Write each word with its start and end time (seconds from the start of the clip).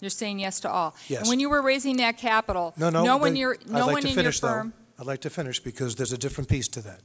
You're 0.00 0.10
saying 0.10 0.38
yes 0.38 0.60
to 0.60 0.70
all. 0.70 0.94
Yes. 1.08 1.20
And 1.22 1.28
when 1.28 1.40
you 1.40 1.48
were 1.50 1.60
raising 1.62 1.96
that 1.98 2.16
capital, 2.18 2.72
No, 2.76 2.88
no. 2.90 3.04
no 3.04 3.16
one, 3.16 3.32
but 3.32 3.38
your, 3.38 3.54
I'd 3.54 3.68
no 3.70 3.86
like 3.86 3.92
one 3.94 4.02
to 4.02 4.08
in 4.08 4.14
finish, 4.14 4.40
your 4.42 4.50
though. 4.50 4.56
firm. 4.58 4.72
I'd 4.98 5.06
like 5.06 5.20
to 5.22 5.30
finish 5.30 5.60
because 5.60 5.96
there's 5.96 6.12
a 6.12 6.18
different 6.18 6.48
piece 6.48 6.68
to 6.68 6.80
that. 6.82 7.00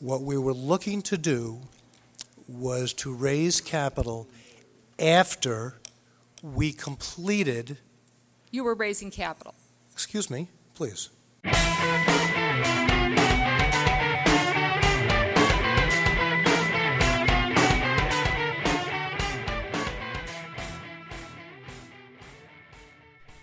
What 0.00 0.22
we 0.22 0.38
were 0.38 0.52
looking 0.54 1.02
to 1.02 1.18
do 1.18 1.60
was 2.48 2.92
to 2.94 3.12
raise 3.12 3.60
capital 3.60 4.28
after 4.98 5.74
we 6.42 6.72
completed, 6.72 7.78
You 8.50 8.64
were 8.64 8.74
raising 8.74 9.10
capital. 9.10 9.54
excuse 9.92 10.30
me, 10.30 10.48
please. 10.74 11.10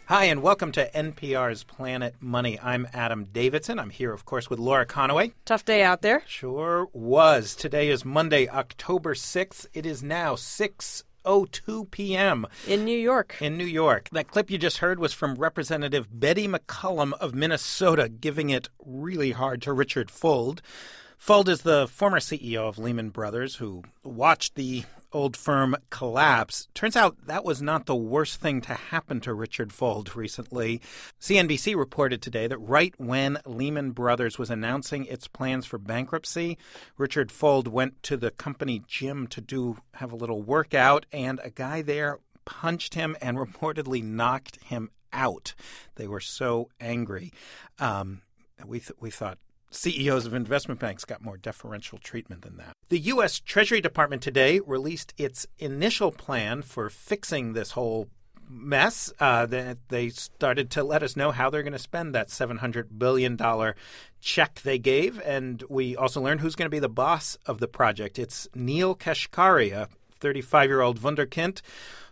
Hi, 0.07 0.25
and 0.25 0.43
welcome 0.43 0.71
to 0.73 0.91
NPR's 0.91 1.63
Planet 1.63 2.13
Money. 2.19 2.59
I'm 2.61 2.87
Adam 2.93 3.25
Davidson. 3.25 3.79
I'm 3.79 3.89
here, 3.89 4.13
of 4.13 4.23
course, 4.23 4.51
with 4.51 4.59
Laura 4.59 4.85
Conaway. 4.85 5.31
Tough 5.45 5.65
day 5.65 5.81
out 5.81 6.03
there. 6.03 6.21
Sure 6.27 6.87
was. 6.93 7.55
Today 7.55 7.89
is 7.89 8.05
Monday, 8.05 8.47
October 8.47 9.15
6th. 9.15 9.65
It 9.73 9.83
is 9.83 10.03
now 10.03 10.35
6 10.35 11.03
2 11.51 11.85
p.m. 11.85 12.45
In 12.67 12.85
New 12.85 12.95
York. 12.95 13.37
in 13.41 13.57
New 13.57 13.65
York. 13.65 14.09
That 14.11 14.27
clip 14.27 14.51
you 14.51 14.59
just 14.59 14.77
heard 14.77 14.99
was 14.99 15.11
from 15.11 15.33
Representative 15.33 16.07
Betty 16.11 16.47
McCollum 16.47 17.13
of 17.13 17.33
Minnesota, 17.33 18.07
giving 18.07 18.51
it 18.51 18.69
really 18.85 19.31
hard 19.31 19.59
to 19.63 19.73
Richard 19.73 20.09
Fuld. 20.09 20.59
Fuld 21.19 21.47
is 21.47 21.63
the 21.63 21.87
former 21.87 22.19
CEO 22.19 22.69
of 22.69 22.77
Lehman 22.77 23.09
Brothers 23.09 23.55
who 23.55 23.81
watched 24.03 24.53
the 24.53 24.83
old 25.15 25.37
firm 25.37 25.77
collapse. 25.89 26.67
Turns 26.73 26.97
out 26.97 27.15
that 27.25 27.45
was 27.45 27.61
not 27.61 27.85
the 27.85 27.95
worst 27.95 28.41
thing 28.41 28.59
to 28.59 28.73
happen 28.73 29.21
to 29.21 29.33
Richard 29.33 29.69
Fuld 29.69 30.13
recently. 30.13 30.81
CNBC 31.21 31.73
reported 31.73 32.21
today 32.21 32.47
that 32.47 32.57
right 32.57 32.93
when 32.97 33.39
Lehman 33.45 33.91
Brothers 33.91 34.37
was 34.37 34.49
announcing 34.49 35.05
its 35.05 35.29
plans 35.29 35.65
for 35.65 35.77
bankruptcy, 35.77 36.57
Richard 36.97 37.29
Fuld 37.29 37.69
went 37.69 38.03
to 38.03 38.17
the 38.17 38.29
company 38.29 38.83
gym 38.87 39.25
to 39.27 39.39
do 39.39 39.77
have 39.95 40.11
a 40.11 40.17
little 40.17 40.41
workout 40.41 41.05
and 41.13 41.39
a 41.41 41.49
guy 41.49 41.81
there 41.81 42.19
punched 42.43 42.95
him 42.95 43.15
and 43.21 43.37
reportedly 43.47 44.03
knocked 44.03 44.61
him 44.65 44.91
out. 45.13 45.55
They 45.95 46.09
were 46.09 46.19
so 46.19 46.67
angry. 46.81 47.31
Um, 47.79 48.21
we 48.65 48.79
th- 48.79 48.99
we 48.99 49.11
thought 49.11 49.37
CEOs 49.71 50.25
of 50.25 50.33
investment 50.33 50.79
banks 50.79 51.05
got 51.05 51.21
more 51.21 51.37
deferential 51.37 51.97
treatment 51.97 52.41
than 52.41 52.57
that. 52.57 52.73
The 52.89 52.99
U.S. 52.99 53.39
Treasury 53.39 53.81
Department 53.81 54.21
today 54.21 54.59
released 54.65 55.13
its 55.17 55.47
initial 55.57 56.11
plan 56.11 56.61
for 56.61 56.89
fixing 56.89 57.53
this 57.53 57.71
whole 57.71 58.07
mess. 58.49 59.11
Uh, 59.19 59.45
that 59.47 59.77
they 59.89 60.09
started 60.09 60.69
to 60.71 60.83
let 60.83 61.03
us 61.03 61.15
know 61.15 61.31
how 61.31 61.49
they're 61.49 61.63
going 61.63 61.73
to 61.73 61.79
spend 61.79 62.13
that 62.13 62.29
$700 62.29 62.97
billion 62.97 63.37
check 64.21 64.61
they 64.61 64.77
gave. 64.77 65.19
And 65.21 65.63
we 65.69 65.95
also 65.95 66.21
learned 66.21 66.41
who's 66.41 66.55
going 66.55 66.67
to 66.67 66.75
be 66.75 66.79
the 66.79 66.89
boss 66.89 67.37
of 67.45 67.59
the 67.59 67.67
project. 67.67 68.19
It's 68.19 68.47
Neel 68.53 68.95
Kashkari, 68.95 69.71
a 69.71 69.89
35 70.25 70.69
year 70.69 70.81
old 70.81 71.01
wunderkind 71.01 71.61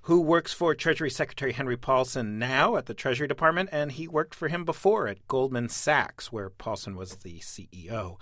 who 0.04 0.22
works 0.22 0.54
for 0.54 0.76
Treasury 0.76 1.10
Secretary 1.10 1.52
Henry 1.52 1.76
Paulson 1.76 2.38
now 2.38 2.76
at 2.76 2.86
the 2.86 2.94
Treasury 2.94 3.28
Department, 3.28 3.70
and 3.72 3.92
he 3.92 4.08
worked 4.08 4.36
for 4.36 4.50
him 4.50 4.66
before 4.66 5.08
at 5.08 5.28
Goldman 5.28 5.68
Sachs, 5.68 6.32
where 6.32 6.52
Paulson 6.52 6.96
was 6.96 7.16
the 7.18 7.40
CEO. 7.40 8.20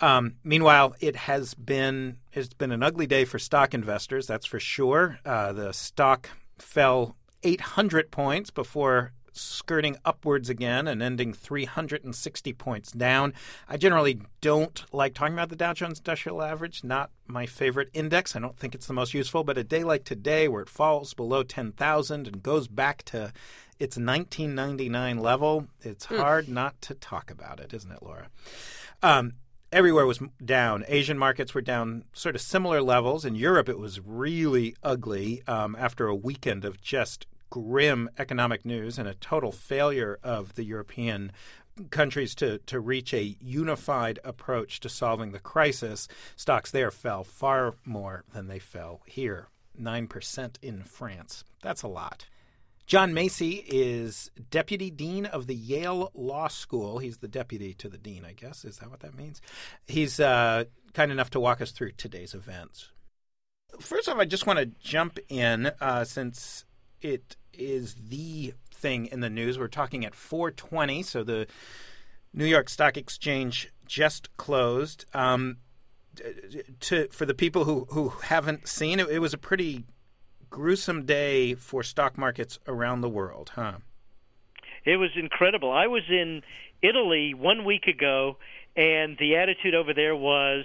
Um, 0.00 0.34
meanwhile, 0.42 0.96
it 0.98 1.14
has 1.14 1.54
been 1.54 2.16
it's 2.32 2.52
been 2.52 2.72
an 2.72 2.82
ugly 2.82 3.06
day 3.06 3.24
for 3.24 3.38
stock 3.38 3.74
investors. 3.74 4.26
That's 4.26 4.44
for 4.44 4.58
sure. 4.58 5.20
Uh, 5.24 5.52
the 5.52 5.70
stock 5.70 6.30
fell 6.58 7.14
800 7.44 8.10
points 8.10 8.50
before 8.50 9.12
skirting 9.40 9.96
upwards 10.04 10.48
again 10.48 10.88
and 10.88 11.02
ending 11.02 11.32
360 11.32 12.52
points 12.54 12.92
down. 12.92 13.34
I 13.68 13.76
generally 13.76 14.20
don't 14.40 14.84
like 14.92 15.14
talking 15.14 15.34
about 15.34 15.48
the 15.48 15.56
Dow 15.56 15.72
Jones 15.72 15.98
Industrial 15.98 16.42
Average, 16.42 16.84
not 16.84 17.10
my 17.26 17.46
favorite 17.46 17.90
index. 17.92 18.34
I 18.34 18.40
don't 18.40 18.58
think 18.58 18.74
it's 18.74 18.86
the 18.86 18.92
most 18.92 19.14
useful, 19.14 19.44
but 19.44 19.58
a 19.58 19.64
day 19.64 19.84
like 19.84 20.04
today 20.04 20.48
where 20.48 20.62
it 20.62 20.68
falls 20.68 21.14
below 21.14 21.42
10,000 21.42 22.26
and 22.26 22.42
goes 22.42 22.68
back 22.68 23.02
to 23.04 23.32
its 23.78 23.96
1999 23.96 25.18
level, 25.18 25.68
it's 25.82 26.06
hard 26.06 26.48
not 26.48 26.80
to 26.82 26.94
talk 26.94 27.30
about 27.30 27.60
it, 27.60 27.72
isn't 27.72 27.92
it, 27.92 28.02
Laura? 28.02 28.28
Um, 29.02 29.34
everywhere 29.72 30.06
was 30.06 30.20
down. 30.44 30.84
Asian 30.88 31.18
markets 31.18 31.54
were 31.54 31.60
down 31.60 32.04
sort 32.12 32.34
of 32.34 32.40
similar 32.40 32.82
levels. 32.82 33.24
In 33.24 33.34
Europe, 33.34 33.68
it 33.68 33.78
was 33.78 34.00
really 34.00 34.74
ugly 34.82 35.42
um, 35.46 35.76
after 35.78 36.08
a 36.08 36.14
weekend 36.14 36.64
of 36.64 36.80
just 36.80 37.26
grim 37.50 38.08
economic 38.18 38.64
news 38.64 38.98
and 38.98 39.08
a 39.08 39.14
total 39.14 39.52
failure 39.52 40.18
of 40.22 40.54
the 40.54 40.64
European 40.64 41.32
countries 41.90 42.34
to, 42.36 42.58
to 42.58 42.80
reach 42.80 43.14
a 43.14 43.36
unified 43.40 44.18
approach 44.24 44.80
to 44.80 44.88
solving 44.88 45.32
the 45.32 45.38
crisis. 45.38 46.08
Stocks 46.36 46.70
there 46.70 46.90
fell 46.90 47.24
far 47.24 47.74
more 47.84 48.24
than 48.32 48.48
they 48.48 48.58
fell 48.58 49.00
here 49.06 49.48
9% 49.80 50.56
in 50.62 50.82
France. 50.82 51.44
That's 51.62 51.82
a 51.82 51.88
lot. 51.88 52.26
John 52.86 53.12
Macey 53.12 53.64
is 53.68 54.30
deputy 54.50 54.90
dean 54.90 55.26
of 55.26 55.46
the 55.46 55.54
Yale 55.54 56.10
Law 56.14 56.48
School. 56.48 56.98
He's 56.98 57.18
the 57.18 57.28
deputy 57.28 57.74
to 57.74 57.88
the 57.88 57.98
dean, 57.98 58.24
I 58.24 58.32
guess. 58.32 58.64
Is 58.64 58.78
that 58.78 58.90
what 58.90 59.00
that 59.00 59.14
means? 59.14 59.42
He's 59.86 60.18
uh, 60.18 60.64
kind 60.94 61.12
enough 61.12 61.28
to 61.30 61.40
walk 61.40 61.60
us 61.60 61.70
through 61.70 61.92
today's 61.92 62.32
events. 62.32 62.90
First 63.78 64.08
off, 64.08 64.16
I 64.16 64.24
just 64.24 64.46
want 64.46 64.58
to 64.58 64.66
jump 64.66 65.18
in 65.28 65.70
uh, 65.82 66.04
since 66.04 66.64
it 67.00 67.36
is 67.52 67.94
the 68.08 68.54
thing 68.72 69.06
in 69.06 69.20
the 69.20 69.30
news. 69.30 69.58
We're 69.58 69.68
talking 69.68 70.04
at 70.04 70.14
420, 70.14 71.02
so 71.02 71.22
the 71.22 71.46
New 72.32 72.46
York 72.46 72.68
Stock 72.68 72.96
Exchange 72.96 73.72
just 73.86 74.36
closed. 74.36 75.04
Um, 75.14 75.58
to 76.80 77.08
for 77.08 77.26
the 77.26 77.34
people 77.34 77.64
who 77.64 77.86
who 77.90 78.08
haven't 78.08 78.66
seen 78.68 79.00
it, 79.00 79.08
it 79.08 79.20
was 79.20 79.32
a 79.32 79.38
pretty 79.38 79.84
gruesome 80.50 81.04
day 81.04 81.54
for 81.54 81.82
stock 81.82 82.16
markets 82.16 82.58
around 82.66 83.00
the 83.00 83.08
world, 83.08 83.52
huh? 83.54 83.74
It 84.84 84.96
was 84.96 85.10
incredible. 85.16 85.70
I 85.70 85.86
was 85.86 86.02
in 86.08 86.42
Italy 86.82 87.34
one 87.34 87.64
week 87.64 87.86
ago, 87.86 88.36
and 88.76 89.16
the 89.18 89.36
attitude 89.36 89.74
over 89.74 89.92
there 89.92 90.16
was, 90.16 90.64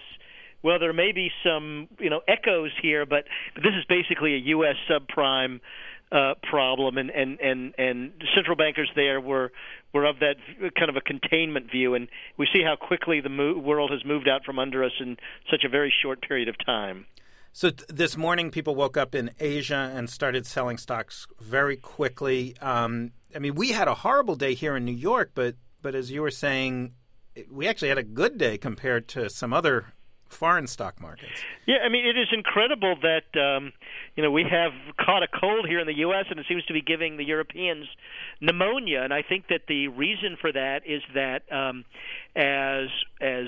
well, 0.62 0.80
there 0.80 0.94
may 0.94 1.12
be 1.12 1.30
some 1.44 1.88
you 2.00 2.10
know 2.10 2.22
echoes 2.28 2.72
here, 2.82 3.06
but, 3.06 3.26
but 3.54 3.64
this 3.64 3.74
is 3.78 3.86
basically 3.88 4.36
a 4.36 4.40
U.S. 4.56 4.76
subprime 4.90 5.60
uh, 6.14 6.36
problem, 6.44 6.98
and, 6.98 7.10
and 7.10 7.40
and 7.40 7.74
and 7.78 8.12
central 8.36 8.56
bankers 8.56 8.90
there 8.96 9.20
were 9.20 9.52
were 9.94 10.06
of 10.06 10.20
that 10.20 10.36
kind 10.78 10.90
of 10.90 10.96
a 10.96 11.02
containment 11.02 11.72
view, 11.72 11.96
and 11.96 12.08
we 12.38 12.48
see 12.54 12.62
how 12.64 12.76
quickly 12.76 13.20
the 13.20 13.30
mo- 13.30 13.58
world 13.58 13.92
has 13.92 14.06
moved 14.06 14.28
out 14.28 14.46
from 14.46 14.60
under 14.60 14.84
us 14.84 14.92
in 15.00 15.18
such 15.50 15.64
a 15.66 15.70
very 15.70 15.92
short 16.02 16.22
period 16.22 16.48
of 16.48 16.56
time. 16.64 17.06
So 17.52 17.70
th- 17.70 17.88
this 17.88 18.16
morning, 18.16 18.52
people 18.52 18.76
woke 18.76 18.96
up 18.96 19.16
in 19.16 19.32
Asia 19.40 19.92
and 19.96 20.10
started 20.10 20.46
selling 20.46 20.78
stocks 20.78 21.28
very 21.40 21.78
quickly. 21.78 22.56
Um, 22.62 23.12
I 23.36 23.40
mean, 23.40 23.56
we 23.56 23.72
had 23.72 23.88
a 23.88 23.96
horrible 23.96 24.36
day 24.36 24.54
here 24.54 24.76
in 24.76 24.86
New 24.86 24.92
York, 24.96 25.32
but 25.34 25.56
but 25.82 25.96
as 25.96 26.12
you 26.12 26.22
were 26.22 26.32
saying, 26.32 26.94
we 27.50 27.68
actually 27.68 27.90
had 27.90 27.98
a 27.98 28.04
good 28.04 28.38
day 28.38 28.58
compared 28.58 29.08
to 29.10 29.30
some 29.30 29.52
other 29.52 29.94
foreign 30.34 30.68
stock 30.68 31.00
markets. 31.00 31.32
Yeah, 31.66 31.78
I 31.86 31.90
mean, 31.90 32.06
it 32.06 32.18
is 32.18 32.28
incredible 32.32 32.96
that 33.02 33.40
um, 33.40 33.72
you 34.16 34.24
know 34.24 34.32
we 34.32 34.44
have 34.50 34.72
caught 35.00 35.24
a 35.24 35.28
cold 35.28 35.68
here 35.68 35.80
in 35.80 35.88
the 35.88 35.98
U.S. 36.00 36.26
and 36.30 36.40
it 36.40 36.46
seems 36.48 36.66
to 36.66 36.74
be 36.74 36.82
giving 36.82 37.18
the 37.18 37.24
Europeans 37.24 37.86
pneumonia, 38.42 39.02
and 39.02 39.14
I 39.14 39.22
think 39.22 39.48
that 39.48 39.62
the 39.68 39.88
reason 39.88 40.38
for 40.40 40.52
that 40.52 40.82
is 40.86 41.02
that 41.14 41.44
um, 41.52 41.86
as 42.36 42.90
as 43.22 43.48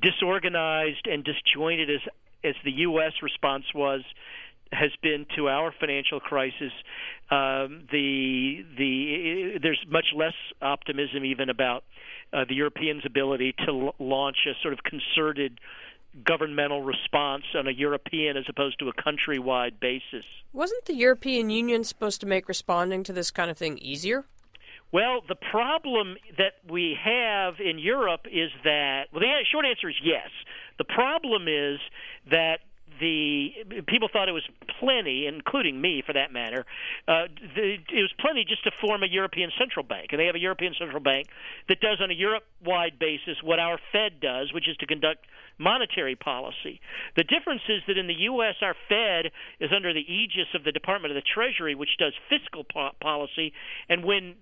disorganized 0.00 1.06
and 1.06 1.24
disjointed 1.24 1.90
as 1.90 2.00
as 2.42 2.54
the 2.64 2.72
U.S. 2.72 3.12
response 3.22 3.64
was 3.74 4.02
has 4.72 4.90
been 5.02 5.26
to 5.36 5.48
our 5.48 5.74
financial 5.78 6.20
crisis, 6.20 6.72
um, 7.30 7.86
the 7.90 8.64
the 8.78 9.58
there's 9.60 9.84
much 9.88 10.06
less 10.14 10.34
optimism 10.62 11.24
even 11.24 11.48
about 11.48 11.84
uh, 12.32 12.44
the 12.48 12.54
Europeans' 12.54 13.02
ability 13.04 13.54
to 13.66 13.68
l- 13.68 13.94
launch 13.98 14.36
a 14.46 14.52
sort 14.62 14.72
of 14.72 14.80
concerted 14.84 15.58
governmental 16.24 16.82
response 16.82 17.44
on 17.54 17.66
a 17.66 17.70
European 17.70 18.36
as 18.36 18.44
opposed 18.48 18.78
to 18.80 18.88
a 18.88 18.92
countrywide 18.92 19.78
basis. 19.80 20.24
Wasn't 20.52 20.84
the 20.86 20.94
European 20.94 21.50
Union 21.50 21.84
supposed 21.84 22.20
to 22.20 22.26
make 22.26 22.48
responding 22.48 23.04
to 23.04 23.12
this 23.12 23.30
kind 23.30 23.50
of 23.50 23.56
thing 23.56 23.78
easier? 23.78 24.24
Well, 24.92 25.20
the 25.28 25.36
problem 25.36 26.16
that 26.36 26.54
we 26.68 26.96
have 27.02 27.60
in 27.60 27.78
Europe 27.78 28.26
is 28.26 28.50
that 28.64 29.04
well, 29.12 29.20
the 29.20 29.44
short 29.50 29.64
answer 29.64 29.88
is 29.88 29.96
yes. 30.02 30.28
The 30.78 30.84
problem 30.84 31.46
is 31.46 31.78
that 32.30 32.60
the 32.98 33.50
people 33.86 34.08
thought 34.12 34.28
it 34.28 34.32
was 34.32 34.46
plenty, 34.78 35.26
including 35.26 35.80
me 35.80 36.02
for 36.04 36.12
that 36.12 36.32
matter. 36.32 36.66
Uh, 37.08 37.26
the, 37.54 37.78
it 37.88 38.02
was 38.02 38.12
plenty 38.18 38.44
just 38.44 38.64
to 38.64 38.70
form 38.80 39.02
a 39.02 39.06
European 39.06 39.50
central 39.58 39.84
bank, 39.84 40.08
and 40.10 40.20
they 40.20 40.26
have 40.26 40.34
a 40.34 40.40
European 40.40 40.74
central 40.78 41.00
bank 41.00 41.28
that 41.68 41.80
does 41.80 41.98
on 42.00 42.10
a 42.10 42.14
Europe-wide 42.14 42.98
basis 42.98 43.42
what 43.42 43.58
our 43.58 43.78
Fed 43.92 44.20
does, 44.20 44.52
which 44.52 44.68
is 44.68 44.76
to 44.78 44.86
conduct 44.86 45.24
monetary 45.60 46.16
policy. 46.16 46.80
The 47.16 47.24
difference 47.24 47.60
is 47.68 47.82
that 47.86 47.98
in 47.98 48.06
the 48.06 48.26
U.S., 48.32 48.56
our 48.62 48.74
Fed 48.88 49.30
is 49.60 49.70
under 49.74 49.92
the 49.92 50.00
aegis 50.00 50.48
of 50.54 50.64
the 50.64 50.72
Department 50.72 51.12
of 51.12 51.22
the 51.22 51.28
Treasury, 51.34 51.74
which 51.74 51.90
does 51.98 52.14
fiscal 52.28 52.64
po- 52.64 52.96
policy, 53.00 53.52
and 53.88 54.04
when 54.04 54.34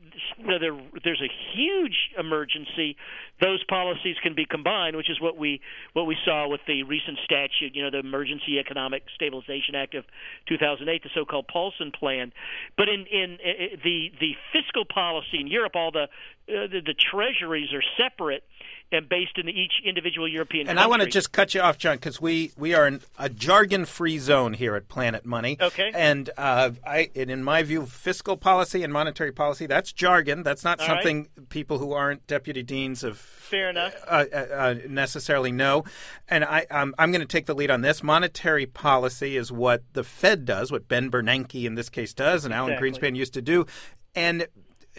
there's 0.46 1.20
a 1.20 1.32
huge 1.54 2.14
emergency, 2.16 2.96
those 3.40 3.62
policies 3.64 4.16
can 4.22 4.34
be 4.34 4.46
combined, 4.48 4.96
which 4.96 5.10
is 5.10 5.20
what 5.20 5.36
we 5.36 5.60
what 5.92 6.06
we 6.06 6.16
saw 6.24 6.48
with 6.48 6.60
the 6.66 6.84
recent 6.84 7.18
statute, 7.24 7.74
you 7.74 7.82
know, 7.82 7.90
the 7.90 7.98
Emergency 7.98 8.58
Economic 8.58 9.02
Stabilization 9.14 9.74
Act 9.74 9.94
of 9.94 10.04
2008, 10.48 11.02
the 11.02 11.10
so-called 11.14 11.46
Paulson 11.48 11.90
Plan. 11.90 12.32
But 12.76 12.88
in 12.88 13.06
in 13.06 13.34
uh, 13.34 13.76
the 13.82 14.10
the 14.20 14.32
fiscal 14.52 14.84
policy 14.84 15.40
in 15.40 15.48
Europe, 15.48 15.72
all 15.74 15.90
the 15.90 16.06
uh, 16.48 16.66
the, 16.70 16.80
the 16.84 16.94
treasuries 16.94 17.72
are 17.74 17.82
separate 17.98 18.44
and 18.90 19.08
based 19.08 19.36
in 19.36 19.48
each 19.48 19.74
individual 19.84 20.26
European 20.26 20.62
And 20.68 20.78
country. 20.78 20.84
I 20.84 20.86
want 20.86 21.02
to 21.02 21.08
just 21.08 21.32
cut 21.32 21.54
you 21.54 21.60
off, 21.60 21.76
John, 21.76 21.96
because 21.96 22.20
we, 22.20 22.52
we 22.56 22.74
are 22.74 22.86
in 22.86 23.00
a 23.18 23.28
jargon-free 23.28 24.18
zone 24.18 24.54
here 24.54 24.76
at 24.76 24.88
Planet 24.88 25.26
Money. 25.26 25.58
Okay. 25.60 25.90
And 25.94 26.30
uh, 26.38 26.70
I, 26.86 27.10
and 27.14 27.30
in 27.30 27.44
my 27.44 27.62
view, 27.62 27.84
fiscal 27.84 28.36
policy 28.36 28.82
and 28.82 28.92
monetary 28.92 29.32
policy, 29.32 29.66
that's 29.66 29.92
jargon. 29.92 30.42
That's 30.42 30.64
not 30.64 30.80
All 30.80 30.86
something 30.86 31.28
people 31.50 31.78
who 31.78 31.92
aren't 31.92 32.26
deputy 32.26 32.62
deans 32.62 33.04
of 33.04 33.18
Fair 33.18 33.70
enough. 33.70 33.94
uh, 34.06 34.24
uh, 34.32 34.36
uh, 34.36 34.74
necessarily 34.88 35.52
know. 35.52 35.84
And 36.28 36.44
I, 36.44 36.66
um, 36.70 36.94
I'm 36.98 37.10
going 37.12 37.20
to 37.20 37.26
take 37.26 37.46
the 37.46 37.54
lead 37.54 37.70
on 37.70 37.82
this. 37.82 38.02
Monetary 38.02 38.66
policy 38.66 39.36
is 39.36 39.52
what 39.52 39.82
the 39.92 40.04
Fed 40.04 40.44
does, 40.44 40.72
what 40.72 40.88
Ben 40.88 41.10
Bernanke 41.10 41.64
in 41.64 41.74
this 41.74 41.90
case 41.90 42.14
does, 42.14 42.44
and 42.44 42.54
Alan 42.54 42.72
Exactly. 42.72 43.10
Greenspan 43.10 43.16
used 43.16 43.34
to 43.34 43.42
do. 43.42 43.66
And 44.14 44.46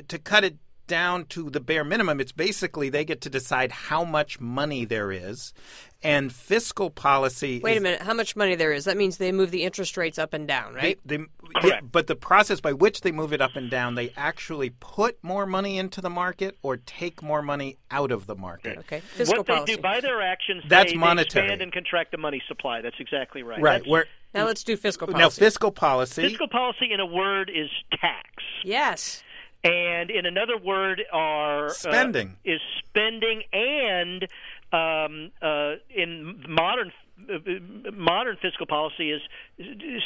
to 0.07 0.19
cut 0.19 0.43
it 0.43 0.57
down 0.89 1.23
to 1.27 1.49
the 1.49 1.61
bare 1.61 1.85
minimum, 1.85 2.19
it's 2.19 2.33
basically 2.33 2.89
they 2.89 3.05
get 3.05 3.21
to 3.21 3.29
decide 3.29 3.71
how 3.71 4.03
much 4.03 4.41
money 4.41 4.83
there 4.83 5.11
is. 5.13 5.53
And 6.01 6.31
fiscal 6.31 6.89
policy. 6.89 7.59
Wait 7.61 7.73
is- 7.73 7.77
a 7.79 7.81
minute. 7.81 8.01
How 8.01 8.13
much 8.13 8.35
money 8.35 8.55
there 8.55 8.71
is? 8.71 8.85
That 8.85 8.95
means 8.95 9.17
they 9.17 9.31
move 9.33 9.51
the 9.51 9.63
interest 9.63 9.97
rates 9.97 10.17
up 10.17 10.33
and 10.33 10.47
down, 10.47 10.73
right? 10.73 10.97
They, 11.05 11.17
they, 11.17 11.23
Correct. 11.55 11.65
yeah, 11.65 11.79
but 11.81 12.07
the 12.07 12.15
process 12.15 12.61
by 12.61 12.71
which 12.73 13.01
they 13.01 13.11
move 13.11 13.33
it 13.33 13.41
up 13.41 13.55
and 13.57 13.69
down, 13.69 13.95
they 13.95 14.13
actually 14.15 14.69
put 14.79 15.17
more 15.21 15.45
money 15.45 15.77
into 15.77 15.99
the 15.99 16.09
market 16.09 16.57
or 16.61 16.77
take 16.77 17.21
more 17.21 17.41
money 17.41 17.77
out 17.91 18.11
of 18.11 18.27
the 18.27 18.35
market. 18.35 18.77
okay. 18.79 19.01
Fiscal 19.01 19.39
what 19.39 19.47
they 19.47 19.75
do 19.75 19.77
by 19.81 19.99
their 19.99 20.21
actions, 20.21 20.63
That's 20.69 20.91
they, 20.93 20.97
monetary. 20.97 21.47
they 21.47 21.53
expand 21.53 21.61
and 21.63 21.73
contract 21.73 22.11
the 22.11 22.17
money 22.17 22.41
supply. 22.47 22.79
That's 22.81 22.99
exactly 22.99 23.43
right. 23.43 23.61
Right. 23.61 23.71
That's- 23.79 23.89
Where 23.91 24.05
now 24.33 24.45
let's 24.45 24.63
do 24.63 24.77
fiscal 24.77 25.07
policy. 25.07 25.21
now 25.21 25.29
fiscal 25.29 25.71
policy. 25.71 26.21
fiscal 26.29 26.47
policy, 26.47 26.91
in 26.93 26.99
a 27.01 27.05
word, 27.05 27.49
is 27.53 27.69
tax. 27.99 28.29
Yes. 28.63 29.21
And 29.63 30.09
in 30.09 30.25
another 30.25 30.57
word 30.57 31.01
are 31.11 31.67
uh, 31.67 31.69
Spending. 31.69 32.37
is 32.45 32.61
spending 32.87 33.43
and 33.51 34.23
um, 34.71 35.31
uh, 35.41 35.73
in 35.89 36.43
modern 36.47 36.91
uh, 37.27 37.91
modern 37.93 38.37
fiscal 38.41 38.65
policy 38.65 39.11
is 39.11 39.21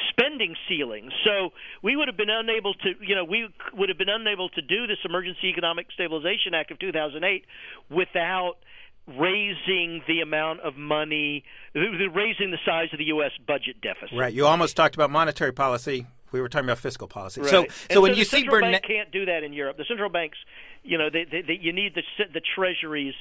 spending 0.10 0.56
ceilings. 0.68 1.12
So 1.24 1.52
we 1.84 1.96
would 1.96 2.08
have 2.08 2.18
been 2.18 2.30
unable 2.30 2.74
to, 2.74 2.94
you 3.02 3.16
know, 3.16 3.24
we 3.24 3.48
would 3.74 3.90
have 3.90 3.98
been 3.98 4.10
unable 4.10 4.50
to 4.50 4.62
do 4.62 4.88
this 4.88 4.98
Emergency 5.06 5.48
Economic 5.50 5.88
Stabilization 5.94 6.54
Act 6.56 6.72
of 6.72 6.80
2008 6.80 7.46
without 7.90 8.56
raising 9.08 10.02
the 10.08 10.22
amount 10.22 10.62
of 10.62 10.76
money, 10.78 11.44
raising 11.76 12.52
the 12.52 12.58
size 12.66 12.88
of 12.94 13.00
the 13.00 13.06
U.S. 13.06 13.32
budget 13.46 13.82
deficit. 13.82 14.18
Right. 14.18 14.34
You 14.34 14.46
almost 14.46 14.76
talked 14.76 14.96
about 14.96 15.12
monetary 15.12 15.52
policy. 15.52 16.08
We 16.34 16.42
were 16.42 16.50
talking 16.50 16.66
about 16.66 16.80
fiscal 16.80 17.08
policy. 17.08 17.42
Right. 17.42 17.50
So, 17.50 17.64
And 17.64 17.72
so 17.92 18.02
when 18.02 18.16
you 18.16 18.26
see 18.26 18.48
bank 18.48 18.84
can't 18.84 19.12
do 19.12 19.26
that 19.26 19.44
in 19.44 19.54
Europe. 19.54 19.78
The 19.78 19.86
central 19.88 20.10
banks, 20.10 20.38
you 20.84 20.98
know, 20.98 21.10
they, 21.10 21.26
they, 21.26 21.42
they, 21.42 21.60
you 21.62 21.72
need 21.72 21.96
the 21.96 22.04
the 22.34 22.42
treasuries 22.42 23.14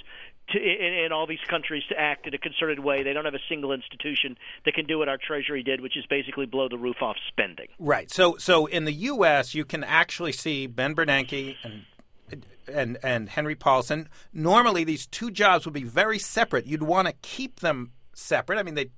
to, 0.50 0.58
in, 0.58 1.04
in 1.04 1.12
all 1.12 1.26
these 1.26 1.44
countries 1.48 1.82
to 1.90 1.98
act 1.98 2.26
in 2.26 2.34
a 2.34 2.38
concerted 2.38 2.80
way. 2.80 3.02
They 3.02 3.12
don't 3.12 3.24
have 3.24 3.34
a 3.34 3.44
single 3.48 3.72
institution 3.72 4.36
that 4.64 4.74
can 4.74 4.86
do 4.86 4.98
what 4.98 5.08
our 5.08 5.18
treasury 5.18 5.62
did, 5.62 5.80
which 5.80 5.96
is 5.96 6.04
basically 6.06 6.46
blow 6.46 6.68
the 6.68 6.78
roof 6.78 6.96
off 7.02 7.16
spending. 7.28 7.68
Right. 7.78 8.10
So 8.10 8.36
so 8.38 8.66
in 8.66 8.84
the 8.84 8.92
U.S., 8.92 9.54
you 9.54 9.64
can 9.64 9.84
actually 9.84 10.32
see 10.32 10.66
Ben 10.66 10.94
Bernanke 10.94 11.56
and 11.62 12.46
and 12.66 12.98
and 13.02 13.28
Henry 13.28 13.54
Paulson. 13.54 14.08
Normally, 14.32 14.84
these 14.84 15.06
two 15.06 15.30
jobs 15.30 15.64
would 15.64 15.74
be 15.74 15.84
very 15.84 16.18
separate. 16.18 16.66
You'd 16.66 16.82
want 16.82 17.08
to 17.08 17.14
keep 17.22 17.60
them 17.60 17.92
separate. 18.14 18.58
I 18.58 18.62
mean, 18.62 18.74
they 18.74 18.90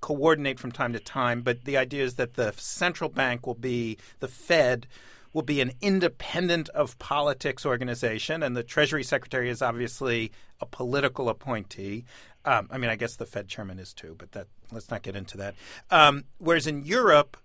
coordinate 0.00 0.60
from 0.60 0.72
time 0.72 0.92
to 0.92 1.00
time, 1.00 1.42
but 1.42 1.64
the 1.64 1.76
idea 1.76 2.04
is 2.04 2.14
that 2.14 2.34
the 2.34 2.52
central 2.56 3.10
bank 3.10 3.46
will 3.46 3.54
be 3.54 3.98
the 4.20 4.28
Fed 4.28 4.86
will 5.32 5.42
be 5.42 5.60
an 5.60 5.72
independent 5.80 6.68
of 6.70 6.98
politics 6.98 7.66
organization, 7.66 8.42
and 8.42 8.56
the 8.56 8.62
Treasury 8.62 9.04
Secretary 9.04 9.50
is 9.50 9.60
obviously 9.60 10.32
a 10.60 10.66
political 10.66 11.28
appointee. 11.28 12.04
Um, 12.44 12.68
I 12.70 12.78
mean, 12.78 12.90
I 12.90 12.96
guess 12.96 13.16
the 13.16 13.26
Fed 13.26 13.48
chairman 13.48 13.78
is 13.78 13.92
too, 13.92 14.14
but 14.18 14.32
that 14.32 14.46
let's 14.72 14.90
not 14.90 15.02
get 15.02 15.16
into 15.16 15.36
that. 15.36 15.54
Um, 15.90 16.24
whereas 16.38 16.66
in 16.66 16.84
Europe, 16.84 17.36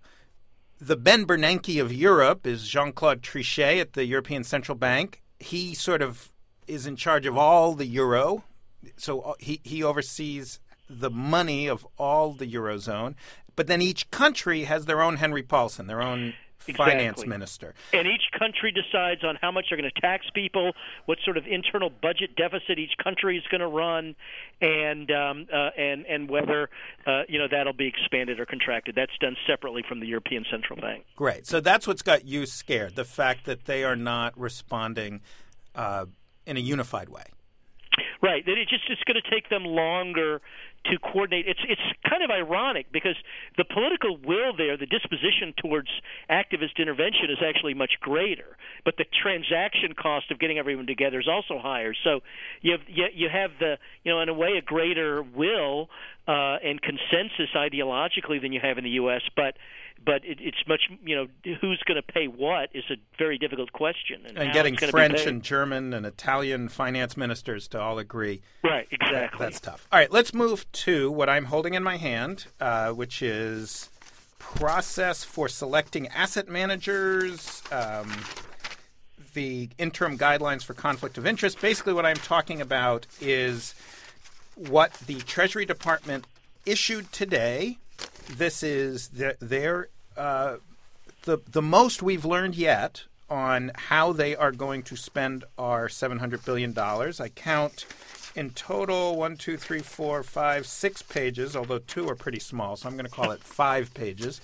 the 0.80 0.96
Ben 0.96 1.26
Bernanke 1.26 1.80
of 1.80 1.92
Europe 1.92 2.46
is 2.46 2.68
Jean 2.68 2.92
Claude 2.92 3.22
Trichet 3.22 3.80
at 3.80 3.92
the 3.92 4.04
European 4.06 4.44
Central 4.44 4.76
Bank. 4.76 5.22
He 5.38 5.74
sort 5.74 6.02
of 6.02 6.32
is 6.66 6.86
in 6.86 6.96
charge 6.96 7.26
of 7.26 7.36
all 7.36 7.74
the 7.74 7.86
euro, 7.86 8.44
so 8.96 9.36
he 9.38 9.60
he 9.62 9.82
oversees 9.82 10.58
the 11.00 11.10
money 11.10 11.66
of 11.66 11.86
all 11.98 12.32
the 12.32 12.50
eurozone. 12.50 13.14
But 13.56 13.66
then 13.66 13.80
each 13.80 14.10
country 14.10 14.64
has 14.64 14.86
their 14.86 15.00
own 15.00 15.16
Henry 15.16 15.42
Paulson, 15.42 15.86
their 15.86 16.02
own 16.02 16.34
finance 16.72 17.26
minister. 17.26 17.74
And 17.92 18.06
each 18.06 18.22
country 18.38 18.72
decides 18.72 19.22
on 19.22 19.36
how 19.40 19.50
much 19.50 19.66
they're 19.68 19.78
going 19.78 19.90
to 19.92 20.00
tax 20.00 20.26
people, 20.34 20.72
what 21.06 21.18
sort 21.24 21.36
of 21.36 21.46
internal 21.46 21.90
budget 21.90 22.36
deficit 22.36 22.78
each 22.78 22.92
country 23.02 23.36
is 23.36 23.44
going 23.50 23.60
to 23.60 23.68
run, 23.68 24.14
and 24.60 25.10
um, 25.10 25.46
uh, 25.52 25.70
and 25.76 26.06
and 26.06 26.28
whether 26.30 26.70
uh, 27.06 27.22
you 27.28 27.38
know 27.38 27.46
that'll 27.50 27.72
be 27.72 27.86
expanded 27.86 28.40
or 28.40 28.46
contracted. 28.46 28.94
That's 28.94 29.16
done 29.20 29.36
separately 29.46 29.84
from 29.86 30.00
the 30.00 30.06
European 30.06 30.44
Central 30.50 30.80
Bank. 30.80 31.04
Great. 31.16 31.46
So 31.46 31.60
that's 31.60 31.86
what's 31.86 32.02
got 32.02 32.26
you 32.26 32.46
scared: 32.46 32.96
the 32.96 33.04
fact 33.04 33.44
that 33.46 33.66
they 33.66 33.84
are 33.84 33.96
not 33.96 34.38
responding 34.38 35.20
uh, 35.74 36.06
in 36.46 36.56
a 36.56 36.60
unified 36.60 37.08
way. 37.08 37.24
Right. 38.22 38.44
That 38.46 38.56
it 38.56 38.68
just 38.68 38.84
it's 38.88 39.02
going 39.04 39.20
to 39.22 39.30
take 39.30 39.50
them 39.50 39.64
longer 39.64 40.40
to 40.86 40.98
coordinate. 40.98 41.46
It's 41.48 41.60
it's 41.68 41.80
kind 42.08 42.22
of 42.22 42.30
ironic 42.30 42.86
because 42.92 43.16
the 43.56 43.64
political 43.64 44.16
will 44.16 44.56
there, 44.56 44.76
the 44.76 44.86
disposition 44.86 45.54
towards 45.56 45.88
activist 46.30 46.78
intervention 46.78 47.30
is 47.30 47.38
actually 47.44 47.74
much 47.74 47.92
greater, 48.00 48.56
but 48.84 48.96
the 48.96 49.04
transaction 49.22 49.94
cost 49.94 50.30
of 50.30 50.38
getting 50.38 50.58
everyone 50.58 50.86
together 50.86 51.20
is 51.20 51.28
also 51.28 51.58
higher. 51.58 51.94
So 52.04 52.20
you 52.62 52.72
have 52.72 52.80
you, 52.88 53.06
you 53.14 53.28
have 53.32 53.50
the 53.58 53.78
you 54.04 54.12
know 54.12 54.20
in 54.20 54.28
a 54.28 54.34
way 54.34 54.56
a 54.58 54.62
greater 54.62 55.22
will 55.22 55.88
uh, 56.26 56.56
and 56.64 56.80
consensus 56.80 57.50
ideologically 57.54 58.40
than 58.40 58.52
you 58.52 58.60
have 58.62 58.78
in 58.78 58.84
the 58.84 58.90
U.S. 58.90 59.22
But 59.36 59.56
but 60.04 60.24
it, 60.24 60.38
it's 60.40 60.66
much 60.66 60.88
you 61.04 61.16
know 61.16 61.26
who's 61.60 61.82
going 61.86 61.96
to 61.96 62.02
pay 62.02 62.26
what 62.26 62.70
is 62.74 62.84
a 62.90 62.96
very 63.18 63.38
difficult 63.38 63.72
question 63.72 64.22
And 64.26 64.38
how 64.38 64.52
getting 64.52 64.74
it's 64.74 64.80
gonna 64.80 64.92
be 64.92 64.96
French 64.96 65.26
and 65.26 65.42
German 65.42 65.92
and 65.92 66.06
Italian 66.06 66.68
finance 66.68 67.16
ministers 67.16 67.68
to 67.68 67.80
all 67.80 67.98
agree 67.98 68.42
right 68.62 68.86
exactly 68.90 69.38
That's 69.38 69.60
tough. 69.60 69.86
All 69.92 69.98
right, 69.98 70.10
let's 70.10 70.34
move 70.34 70.70
to 70.72 71.10
what 71.10 71.28
I'm 71.28 71.46
holding 71.46 71.74
in 71.74 71.82
my 71.82 71.96
hand, 71.96 72.46
uh, 72.60 72.90
which 72.90 73.22
is 73.22 73.90
process 74.38 75.24
for 75.24 75.48
selecting 75.48 76.06
asset 76.08 76.48
managers, 76.48 77.62
um, 77.72 78.12
the 79.32 79.68
interim 79.78 80.16
guidelines 80.18 80.62
for 80.62 80.74
conflict 80.74 81.18
of 81.18 81.26
interest. 81.26 81.60
Basically, 81.60 81.92
what 81.92 82.06
I'm 82.06 82.16
talking 82.16 82.60
about 82.60 83.06
is 83.20 83.74
what 84.54 84.92
the 85.06 85.16
Treasury 85.20 85.64
Department 85.64 86.26
issued 86.66 87.10
today. 87.12 87.78
This 88.30 88.62
is 88.62 89.08
the, 89.08 89.36
their 89.40 89.88
uh, 90.16 90.56
the 91.22 91.38
the 91.50 91.62
most 91.62 92.02
we've 92.02 92.24
learned 92.24 92.54
yet 92.54 93.04
on 93.30 93.72
how 93.74 94.12
they 94.12 94.36
are 94.36 94.52
going 94.52 94.82
to 94.84 94.96
spend 94.96 95.44
our 95.58 95.88
seven 95.88 96.18
hundred 96.18 96.44
billion 96.44 96.72
dollars. 96.72 97.20
I 97.20 97.28
count 97.28 97.86
in 98.34 98.50
total 98.50 99.16
one, 99.16 99.36
two, 99.36 99.56
three, 99.56 99.80
four, 99.80 100.22
five, 100.22 100.66
six 100.66 101.02
pages. 101.02 101.54
Although 101.56 101.78
two 101.78 102.08
are 102.08 102.14
pretty 102.14 102.40
small, 102.40 102.76
so 102.76 102.88
I'm 102.88 102.94
going 102.94 103.06
to 103.06 103.10
call 103.10 103.30
it 103.30 103.40
five 103.44 103.92
pages. 103.94 104.40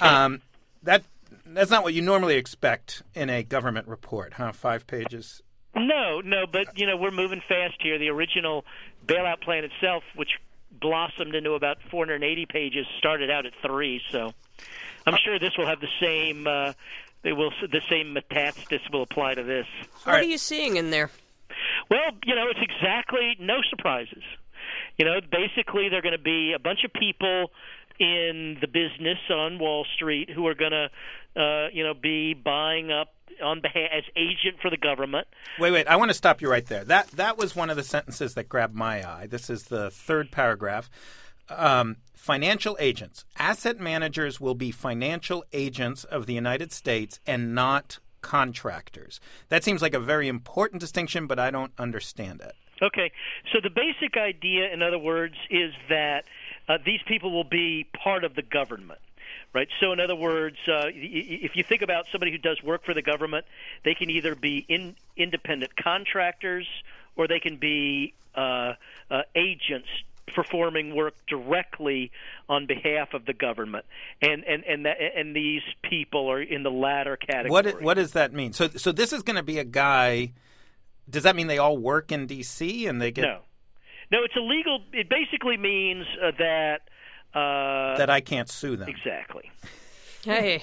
Um, 0.00 0.42
that 0.82 1.04
that's 1.46 1.70
not 1.70 1.84
what 1.84 1.94
you 1.94 2.02
normally 2.02 2.36
expect 2.36 3.02
in 3.14 3.30
a 3.30 3.42
government 3.42 3.88
report, 3.88 4.34
huh? 4.34 4.52
Five 4.52 4.86
pages. 4.86 5.42
No, 5.74 6.20
no, 6.20 6.46
but 6.50 6.78
you 6.78 6.86
know 6.86 6.96
we're 6.96 7.10
moving 7.10 7.42
fast 7.46 7.76
here. 7.80 7.98
The 7.98 8.08
original 8.08 8.64
bailout 9.06 9.40
plan 9.42 9.64
itself, 9.64 10.02
which 10.16 10.40
blossomed 10.80 11.34
into 11.34 11.52
about 11.52 11.78
480 11.90 12.46
pages, 12.46 12.86
started 12.98 13.30
out 13.30 13.46
at 13.46 13.52
three. 13.62 14.00
So 14.10 14.32
I'm 15.06 15.16
sure 15.24 15.38
this 15.38 15.56
will 15.56 15.66
have 15.66 15.80
the 15.80 15.88
same. 16.00 16.46
Uh, 16.46 16.72
they 17.22 17.32
will 17.32 17.50
the 17.60 17.82
same 17.90 18.14
metastasis 18.14 18.80
will 18.92 19.02
apply 19.02 19.34
to 19.34 19.42
this. 19.42 19.66
What 20.04 20.12
right. 20.12 20.20
are 20.20 20.28
you 20.28 20.38
seeing 20.38 20.76
in 20.76 20.90
there? 20.90 21.10
Well, 21.90 22.10
you 22.24 22.34
know, 22.34 22.48
it's 22.50 22.60
exactly 22.60 23.36
no 23.40 23.58
surprises. 23.68 24.22
You 24.98 25.04
know, 25.04 25.20
basically 25.20 25.88
they're 25.88 26.02
going 26.02 26.16
to 26.16 26.22
be 26.22 26.52
a 26.54 26.58
bunch 26.58 26.84
of 26.84 26.92
people 26.92 27.50
in 27.98 28.58
the 28.60 28.68
business 28.68 29.18
on 29.30 29.58
Wall 29.58 29.86
Street 29.94 30.30
who 30.30 30.46
are 30.46 30.54
going 30.54 30.72
to, 30.72 31.40
uh, 31.40 31.68
you 31.72 31.82
know, 31.84 31.94
be 31.94 32.34
buying 32.34 32.92
up 32.92 33.14
on 33.42 33.60
behalf 33.60 33.90
as 33.92 34.04
agent 34.16 34.56
for 34.60 34.70
the 34.70 34.76
government. 34.76 35.26
Wait, 35.58 35.70
wait. 35.70 35.86
I 35.86 35.96
want 35.96 36.10
to 36.10 36.14
stop 36.14 36.40
you 36.40 36.50
right 36.50 36.66
there. 36.66 36.84
That 36.84 37.08
that 37.12 37.38
was 37.38 37.56
one 37.56 37.70
of 37.70 37.76
the 37.76 37.82
sentences 37.82 38.34
that 38.34 38.48
grabbed 38.48 38.74
my 38.74 39.08
eye. 39.08 39.26
This 39.26 39.50
is 39.50 39.64
the 39.64 39.90
third 39.90 40.30
paragraph. 40.30 40.90
Um, 41.50 41.96
financial 42.14 42.76
agents, 42.78 43.24
asset 43.38 43.80
managers 43.80 44.38
will 44.38 44.54
be 44.54 44.70
financial 44.70 45.44
agents 45.52 46.04
of 46.04 46.26
the 46.26 46.34
United 46.34 46.72
States 46.72 47.20
and 47.26 47.54
not 47.54 47.98
contractors. 48.20 49.20
That 49.48 49.64
seems 49.64 49.80
like 49.80 49.94
a 49.94 50.00
very 50.00 50.28
important 50.28 50.80
distinction, 50.80 51.26
but 51.26 51.38
I 51.38 51.50
don't 51.50 51.72
understand 51.78 52.42
it. 52.42 52.52
Okay, 52.82 53.10
so 53.52 53.58
the 53.62 53.70
basic 53.70 54.16
idea, 54.16 54.72
in 54.72 54.82
other 54.82 54.98
words, 54.98 55.34
is 55.50 55.72
that 55.88 56.24
uh, 56.68 56.78
these 56.84 57.00
people 57.06 57.32
will 57.32 57.44
be 57.44 57.86
part 58.04 58.24
of 58.24 58.34
the 58.34 58.42
government. 58.42 59.00
Right. 59.54 59.68
So, 59.80 59.92
in 59.92 60.00
other 60.00 60.14
words, 60.14 60.56
uh, 60.68 60.90
if 60.92 61.56
you 61.56 61.64
think 61.64 61.80
about 61.80 62.06
somebody 62.12 62.30
who 62.30 62.38
does 62.38 62.62
work 62.62 62.84
for 62.84 62.92
the 62.92 63.00
government, 63.00 63.46
they 63.82 63.94
can 63.94 64.10
either 64.10 64.34
be 64.34 64.64
in, 64.68 64.94
independent 65.16 65.74
contractors 65.74 66.66
or 67.16 67.26
they 67.26 67.40
can 67.40 67.56
be 67.56 68.12
uh, 68.34 68.74
uh, 69.10 69.22
agents 69.34 69.88
performing 70.34 70.94
work 70.94 71.14
directly 71.26 72.10
on 72.48 72.66
behalf 72.66 73.14
of 73.14 73.24
the 73.24 73.32
government, 73.32 73.84
and 74.20 74.44
and 74.44 74.64
and 74.64 74.86
that, 74.86 74.98
and 75.16 75.34
these 75.34 75.62
people 75.82 76.30
are 76.30 76.42
in 76.42 76.62
the 76.62 76.70
latter 76.70 77.16
category. 77.16 77.50
What 77.50 77.82
what 77.82 77.94
does 77.94 78.12
that 78.12 78.32
mean? 78.32 78.52
So 78.52 78.68
so 78.68 78.92
this 78.92 79.12
is 79.12 79.22
going 79.22 79.36
to 79.36 79.42
be 79.42 79.58
a 79.58 79.64
guy. 79.64 80.32
Does 81.08 81.22
that 81.22 81.34
mean 81.34 81.46
they 81.46 81.58
all 81.58 81.78
work 81.78 82.12
in 82.12 82.26
D.C. 82.26 82.86
and 82.86 83.00
they 83.00 83.10
get 83.10 83.22
no? 83.22 83.40
No, 84.10 84.24
it's 84.24 84.34
illegal. 84.36 84.82
It 84.92 85.08
basically 85.08 85.56
means 85.56 86.06
uh, 86.22 86.32
that 86.38 86.82
uh, 87.34 87.96
that 87.98 88.10
I 88.10 88.20
can't 88.20 88.48
sue 88.48 88.76
them. 88.76 88.88
Exactly. 88.88 89.50
Hey, 90.22 90.62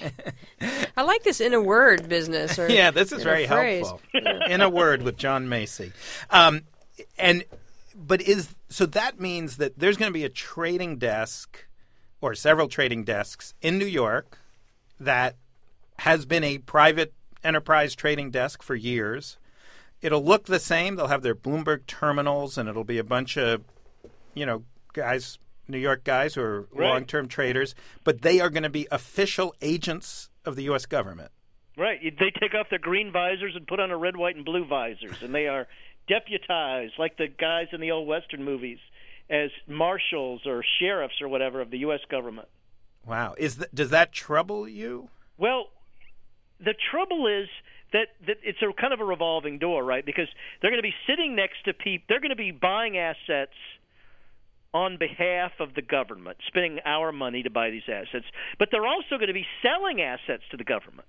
I 0.97 1.03
like 1.03 1.23
this 1.23 1.39
in 1.39 1.53
a 1.53 1.61
word 1.61 2.09
business. 2.09 2.59
Or 2.59 2.69
yeah, 2.69 2.91
this 2.91 3.11
is 3.11 3.23
very 3.23 3.45
helpful. 3.45 4.01
in 4.47 4.61
a 4.61 4.69
word 4.69 5.01
with 5.01 5.17
John 5.17 5.47
Macey, 5.47 5.93
um, 6.29 6.61
and 7.17 7.43
but 7.95 8.21
is 8.21 8.53
so 8.69 8.85
that 8.87 9.19
means 9.19 9.57
that 9.57 9.79
there's 9.79 9.97
going 9.97 10.09
to 10.09 10.13
be 10.13 10.25
a 10.25 10.29
trading 10.29 10.97
desk 10.97 11.65
or 12.21 12.35
several 12.35 12.67
trading 12.67 13.03
desks 13.03 13.53
in 13.61 13.77
New 13.77 13.85
York 13.85 14.37
that 14.99 15.35
has 15.99 16.25
been 16.25 16.43
a 16.43 16.57
private 16.59 17.13
enterprise 17.43 17.95
trading 17.95 18.31
desk 18.31 18.61
for 18.61 18.75
years. 18.75 19.37
It'll 20.01 20.23
look 20.23 20.45
the 20.45 20.59
same. 20.59 20.95
They'll 20.95 21.07
have 21.07 21.23
their 21.23 21.35
Bloomberg 21.35 21.85
terminals, 21.87 22.57
and 22.57 22.67
it'll 22.67 22.83
be 22.83 22.97
a 22.97 23.03
bunch 23.03 23.37
of, 23.37 23.63
you 24.33 24.45
know, 24.45 24.63
guys, 24.93 25.39
New 25.67 25.77
York 25.77 26.03
guys 26.03 26.35
who 26.35 26.41
are 26.41 26.61
Right. 26.71 26.89
long-term 26.89 27.27
traders, 27.27 27.75
but 28.03 28.21
they 28.21 28.39
are 28.39 28.49
going 28.49 28.63
to 28.63 28.69
be 28.69 28.87
official 28.91 29.55
agents 29.61 30.29
of 30.45 30.55
the 30.55 30.63
U.S. 30.63 30.85
government. 30.85 31.31
Right. 31.77 31.99
They 32.01 32.31
take 32.39 32.53
off 32.53 32.67
their 32.69 32.79
green 32.79 33.11
visors 33.11 33.53
and 33.55 33.67
put 33.67 33.79
on 33.79 33.91
a 33.91 33.97
red, 33.97 34.15
white, 34.15 34.35
and 34.35 34.45
blue 34.45 34.65
visors, 34.65 35.21
and 35.21 35.33
they 35.35 35.47
are 35.47 35.67
deputized 36.07 36.93
like 36.97 37.17
the 37.17 37.27
guys 37.27 37.67
in 37.73 37.81
the 37.81 37.91
old 37.91 38.07
Western 38.07 38.43
movies 38.43 38.77
as 39.29 39.49
marshals 39.67 40.41
or 40.45 40.63
sheriffs 40.79 41.15
or 41.21 41.27
whatever 41.27 41.59
of 41.61 41.71
the 41.71 41.79
U.S. 41.79 41.99
government. 42.09 42.47
Wow, 43.05 43.35
is 43.37 43.57
th- 43.57 43.69
does 43.73 43.89
that 43.89 44.11
trouble 44.11 44.67
you? 44.69 45.09
Well, 45.37 45.65
the 46.59 46.73
trouble 46.91 47.27
is 47.27 47.49
that, 47.91 48.07
that 48.27 48.37
it's 48.43 48.59
a 48.61 48.71
kind 48.79 48.93
of 48.93 48.99
a 48.99 49.03
revolving 49.05 49.59
door, 49.59 49.83
right? 49.83 50.05
Because 50.05 50.27
they're 50.61 50.71
going 50.71 50.81
to 50.81 50.87
be 50.87 50.95
sitting 51.07 51.35
next 51.35 51.63
to 51.65 51.73
people. 51.73 52.05
They're 52.07 52.19
going 52.21 52.29
to 52.29 52.35
be 52.35 52.51
buying 52.51 52.97
assets 52.97 53.53
on 54.75 54.97
behalf 54.97 55.53
of 55.61 55.73
the 55.73 55.81
government, 55.81 56.37
spending 56.47 56.79
our 56.83 57.13
money 57.13 57.41
to 57.41 57.49
buy 57.49 57.69
these 57.69 57.87
assets. 57.87 58.25
But 58.59 58.67
they're 58.71 58.85
also 58.85 59.15
going 59.17 59.27
to 59.27 59.33
be 59.33 59.47
selling 59.61 60.01
assets 60.01 60.43
to 60.51 60.57
the 60.57 60.65
government. 60.65 61.07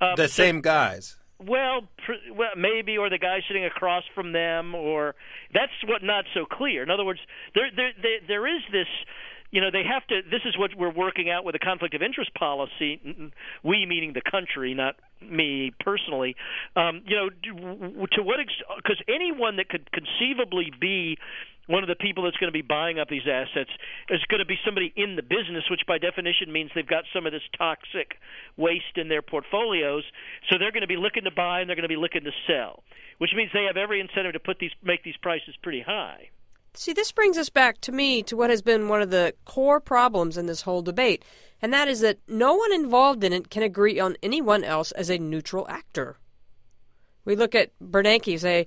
Um, 0.00 0.14
The 0.16 0.26
same 0.26 0.60
guys. 0.60 1.16
Well, 1.38 1.82
pr- 2.04 2.32
well, 2.34 2.50
maybe, 2.56 2.98
or 2.98 3.08
the 3.10 3.18
guy 3.18 3.38
sitting 3.46 3.64
across 3.64 4.02
from 4.12 4.32
them, 4.32 4.74
or 4.74 5.14
that's 5.52 5.72
what 5.86 6.02
not 6.02 6.24
so 6.34 6.46
clear. 6.46 6.82
In 6.82 6.90
other 6.90 7.04
words, 7.04 7.20
there, 7.54 7.70
there, 7.74 7.92
there, 8.02 8.18
there 8.26 8.56
is 8.56 8.62
this. 8.72 8.88
You 9.54 9.60
know, 9.60 9.70
they 9.70 9.84
have 9.86 10.04
to. 10.08 10.18
This 10.28 10.42
is 10.44 10.58
what 10.58 10.74
we're 10.76 10.90
working 10.90 11.30
out 11.30 11.44
with 11.44 11.52
the 11.52 11.60
conflict 11.60 11.94
of 11.94 12.02
interest 12.02 12.34
policy. 12.34 12.98
We, 13.62 13.86
meaning 13.86 14.12
the 14.12 14.26
country, 14.28 14.74
not 14.74 14.96
me 15.22 15.70
personally. 15.78 16.34
Um, 16.74 17.02
you 17.06 17.14
know, 17.14 17.30
to 17.30 18.22
what 18.24 18.40
because 18.74 19.00
anyone 19.06 19.54
that 19.62 19.68
could 19.68 19.88
conceivably 19.92 20.72
be 20.80 21.18
one 21.68 21.84
of 21.84 21.88
the 21.88 21.94
people 21.94 22.24
that's 22.24 22.36
going 22.36 22.50
to 22.50 22.52
be 22.52 22.66
buying 22.66 22.98
up 22.98 23.08
these 23.08 23.30
assets 23.30 23.70
is 24.10 24.18
going 24.26 24.40
to 24.40 24.44
be 24.44 24.58
somebody 24.64 24.92
in 24.96 25.14
the 25.14 25.22
business, 25.22 25.62
which 25.70 25.86
by 25.86 25.98
definition 25.98 26.50
means 26.50 26.72
they've 26.74 26.84
got 26.84 27.04
some 27.14 27.24
of 27.24 27.30
this 27.30 27.46
toxic 27.56 28.18
waste 28.56 28.98
in 28.98 29.06
their 29.06 29.22
portfolios. 29.22 30.02
So 30.50 30.58
they're 30.58 30.74
going 30.74 30.82
to 30.82 30.90
be 30.90 30.98
looking 30.98 31.30
to 31.30 31.30
buy 31.30 31.60
and 31.60 31.70
they're 31.70 31.76
going 31.78 31.88
to 31.88 31.94
be 31.94 31.96
looking 31.96 32.24
to 32.24 32.34
sell, 32.50 32.82
which 33.18 33.30
means 33.36 33.50
they 33.54 33.70
have 33.70 33.76
every 33.76 34.00
incentive 34.00 34.32
to 34.32 34.40
put 34.40 34.58
these 34.58 34.74
make 34.82 35.04
these 35.04 35.16
prices 35.22 35.54
pretty 35.62 35.80
high. 35.80 36.33
See, 36.76 36.92
this 36.92 37.12
brings 37.12 37.38
us 37.38 37.50
back 37.50 37.80
to 37.82 37.92
me 37.92 38.22
to 38.24 38.36
what 38.36 38.50
has 38.50 38.60
been 38.60 38.88
one 38.88 39.00
of 39.00 39.10
the 39.10 39.34
core 39.44 39.80
problems 39.80 40.36
in 40.36 40.46
this 40.46 40.62
whole 40.62 40.82
debate, 40.82 41.24
and 41.62 41.72
that 41.72 41.86
is 41.86 42.00
that 42.00 42.18
no 42.26 42.54
one 42.54 42.72
involved 42.72 43.22
in 43.22 43.32
it 43.32 43.48
can 43.48 43.62
agree 43.62 44.00
on 44.00 44.16
anyone 44.22 44.64
else 44.64 44.90
as 44.92 45.08
a 45.08 45.18
neutral 45.18 45.66
actor. 45.68 46.16
We 47.24 47.36
look 47.36 47.54
at 47.54 47.70
Bernanke, 47.80 48.38
say, 48.38 48.66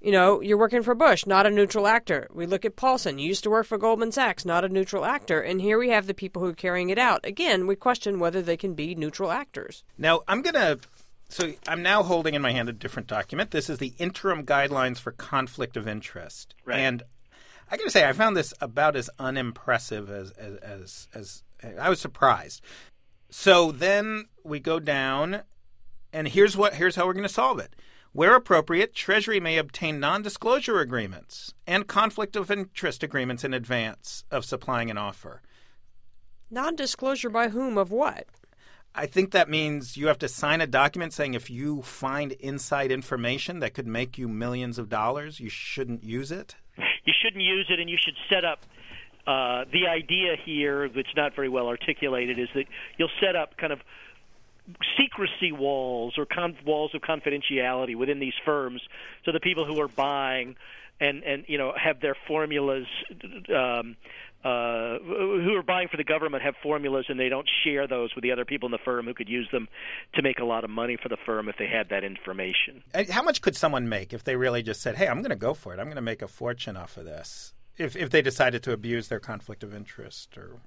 you 0.00 0.12
know, 0.12 0.40
you're 0.40 0.58
working 0.58 0.84
for 0.84 0.94
Bush, 0.94 1.26
not 1.26 1.46
a 1.46 1.50
neutral 1.50 1.88
actor. 1.88 2.28
We 2.32 2.46
look 2.46 2.64
at 2.64 2.76
Paulson, 2.76 3.18
you 3.18 3.26
used 3.26 3.42
to 3.42 3.50
work 3.50 3.66
for 3.66 3.76
Goldman 3.76 4.12
Sachs, 4.12 4.44
not 4.44 4.64
a 4.64 4.68
neutral 4.68 5.04
actor. 5.04 5.40
And 5.40 5.60
here 5.60 5.78
we 5.78 5.90
have 5.90 6.06
the 6.06 6.14
people 6.14 6.40
who 6.40 6.50
are 6.50 6.54
carrying 6.54 6.90
it 6.90 6.98
out. 6.98 7.26
Again, 7.26 7.66
we 7.66 7.74
question 7.74 8.20
whether 8.20 8.40
they 8.40 8.56
can 8.56 8.74
be 8.74 8.94
neutral 8.94 9.32
actors. 9.32 9.82
Now, 9.98 10.20
I'm 10.28 10.42
going 10.42 10.54
to. 10.54 10.78
So 11.30 11.52
I'm 11.66 11.82
now 11.82 12.02
holding 12.04 12.32
in 12.32 12.40
my 12.40 12.52
hand 12.52 12.70
a 12.70 12.72
different 12.72 13.08
document. 13.08 13.50
This 13.50 13.68
is 13.68 13.78
the 13.78 13.92
interim 13.98 14.46
guidelines 14.46 14.98
for 14.98 15.12
conflict 15.12 15.76
of 15.76 15.86
interest. 15.86 16.54
Right. 16.64 16.78
And 16.78 17.02
I 17.70 17.76
got 17.76 17.84
to 17.84 17.90
say, 17.90 18.08
I 18.08 18.12
found 18.12 18.36
this 18.36 18.54
about 18.60 18.96
as 18.96 19.10
unimpressive 19.18 20.10
as, 20.10 20.30
as, 20.32 21.08
as, 21.12 21.42
as 21.62 21.78
I 21.78 21.88
was 21.88 22.00
surprised. 22.00 22.62
So 23.30 23.72
then 23.72 24.26
we 24.42 24.58
go 24.58 24.80
down, 24.80 25.42
and 26.12 26.28
here's 26.28 26.56
what 26.56 26.74
here's 26.74 26.96
how 26.96 27.06
we're 27.06 27.12
going 27.12 27.22
to 27.24 27.28
solve 27.28 27.58
it. 27.58 27.76
Where 28.12 28.34
appropriate, 28.34 28.94
Treasury 28.94 29.38
may 29.38 29.58
obtain 29.58 30.00
non-disclosure 30.00 30.80
agreements 30.80 31.52
and 31.66 31.86
conflict 31.86 32.36
of 32.36 32.50
interest 32.50 33.02
agreements 33.02 33.44
in 33.44 33.52
advance 33.52 34.24
of 34.30 34.46
supplying 34.46 34.90
an 34.90 34.96
offer. 34.96 35.42
Non 36.50 36.74
disclosure 36.74 37.28
by 37.28 37.48
whom 37.48 37.76
of 37.76 37.90
what? 37.90 38.26
I 38.94 39.04
think 39.04 39.30
that 39.30 39.50
means 39.50 39.98
you 39.98 40.06
have 40.06 40.18
to 40.20 40.28
sign 40.28 40.62
a 40.62 40.66
document 40.66 41.12
saying 41.12 41.34
if 41.34 41.50
you 41.50 41.82
find 41.82 42.32
inside 42.32 42.90
information 42.90 43.58
that 43.60 43.74
could 43.74 43.86
make 43.86 44.16
you 44.16 44.26
millions 44.26 44.78
of 44.78 44.88
dollars, 44.88 45.38
you 45.38 45.50
shouldn't 45.50 46.02
use 46.02 46.32
it. 46.32 46.56
You 47.08 47.14
shouldn't 47.22 47.42
use 47.42 47.64
it, 47.70 47.80
and 47.80 47.88
you 47.88 47.96
should 47.98 48.16
set 48.28 48.44
up. 48.44 48.60
Uh, 49.26 49.64
the 49.72 49.86
idea 49.88 50.36
here, 50.44 50.90
that's 50.90 51.16
not 51.16 51.34
very 51.34 51.48
well 51.48 51.66
articulated, 51.66 52.38
is 52.38 52.48
that 52.54 52.66
you'll 52.98 53.08
set 53.18 53.34
up 53.34 53.56
kind 53.56 53.72
of 53.72 53.80
secrecy 54.98 55.50
walls 55.50 56.18
or 56.18 56.26
con- 56.26 56.58
walls 56.66 56.94
of 56.94 57.00
confidentiality 57.00 57.96
within 57.96 58.18
these 58.18 58.34
firms, 58.44 58.82
so 59.24 59.32
the 59.32 59.40
people 59.40 59.64
who 59.64 59.80
are 59.80 59.88
buying 59.88 60.54
and 61.00 61.22
and 61.22 61.46
you 61.48 61.56
know 61.56 61.72
have 61.82 62.00
their 62.00 62.16
formulas. 62.26 62.86
Um, 63.56 63.96
uh, 64.44 64.98
who 65.00 65.54
are 65.56 65.64
buying 65.64 65.88
for 65.88 65.96
the 65.96 66.04
government 66.04 66.44
have 66.44 66.54
formulas 66.62 67.06
and 67.08 67.18
they 67.18 67.28
don't 67.28 67.48
share 67.64 67.88
those 67.88 68.14
with 68.14 68.22
the 68.22 68.30
other 68.30 68.44
people 68.44 68.68
in 68.68 68.70
the 68.70 68.78
firm 68.84 69.06
who 69.06 69.14
could 69.14 69.28
use 69.28 69.48
them 69.50 69.68
to 70.14 70.22
make 70.22 70.38
a 70.38 70.44
lot 70.44 70.62
of 70.62 70.70
money 70.70 70.96
for 71.00 71.08
the 71.08 71.16
firm 71.26 71.48
if 71.48 71.56
they 71.58 71.66
had 71.66 71.88
that 71.88 72.04
information. 72.04 72.82
How 73.10 73.22
much 73.22 73.42
could 73.42 73.56
someone 73.56 73.88
make 73.88 74.12
if 74.12 74.22
they 74.22 74.36
really 74.36 74.62
just 74.62 74.80
said, 74.80 74.96
"Hey, 74.96 75.08
I'm 75.08 75.18
going 75.18 75.30
to 75.30 75.36
go 75.36 75.54
for 75.54 75.74
it. 75.74 75.80
I'm 75.80 75.86
going 75.86 75.96
to 75.96 76.02
make 76.02 76.22
a 76.22 76.28
fortune 76.28 76.76
off 76.76 76.96
of 76.96 77.04
this." 77.04 77.52
If 77.76 77.96
if 77.96 78.10
they 78.10 78.22
decided 78.22 78.62
to 78.64 78.72
abuse 78.72 79.08
their 79.08 79.20
conflict 79.20 79.64
of 79.64 79.74
interest 79.74 80.38
or 80.38 80.60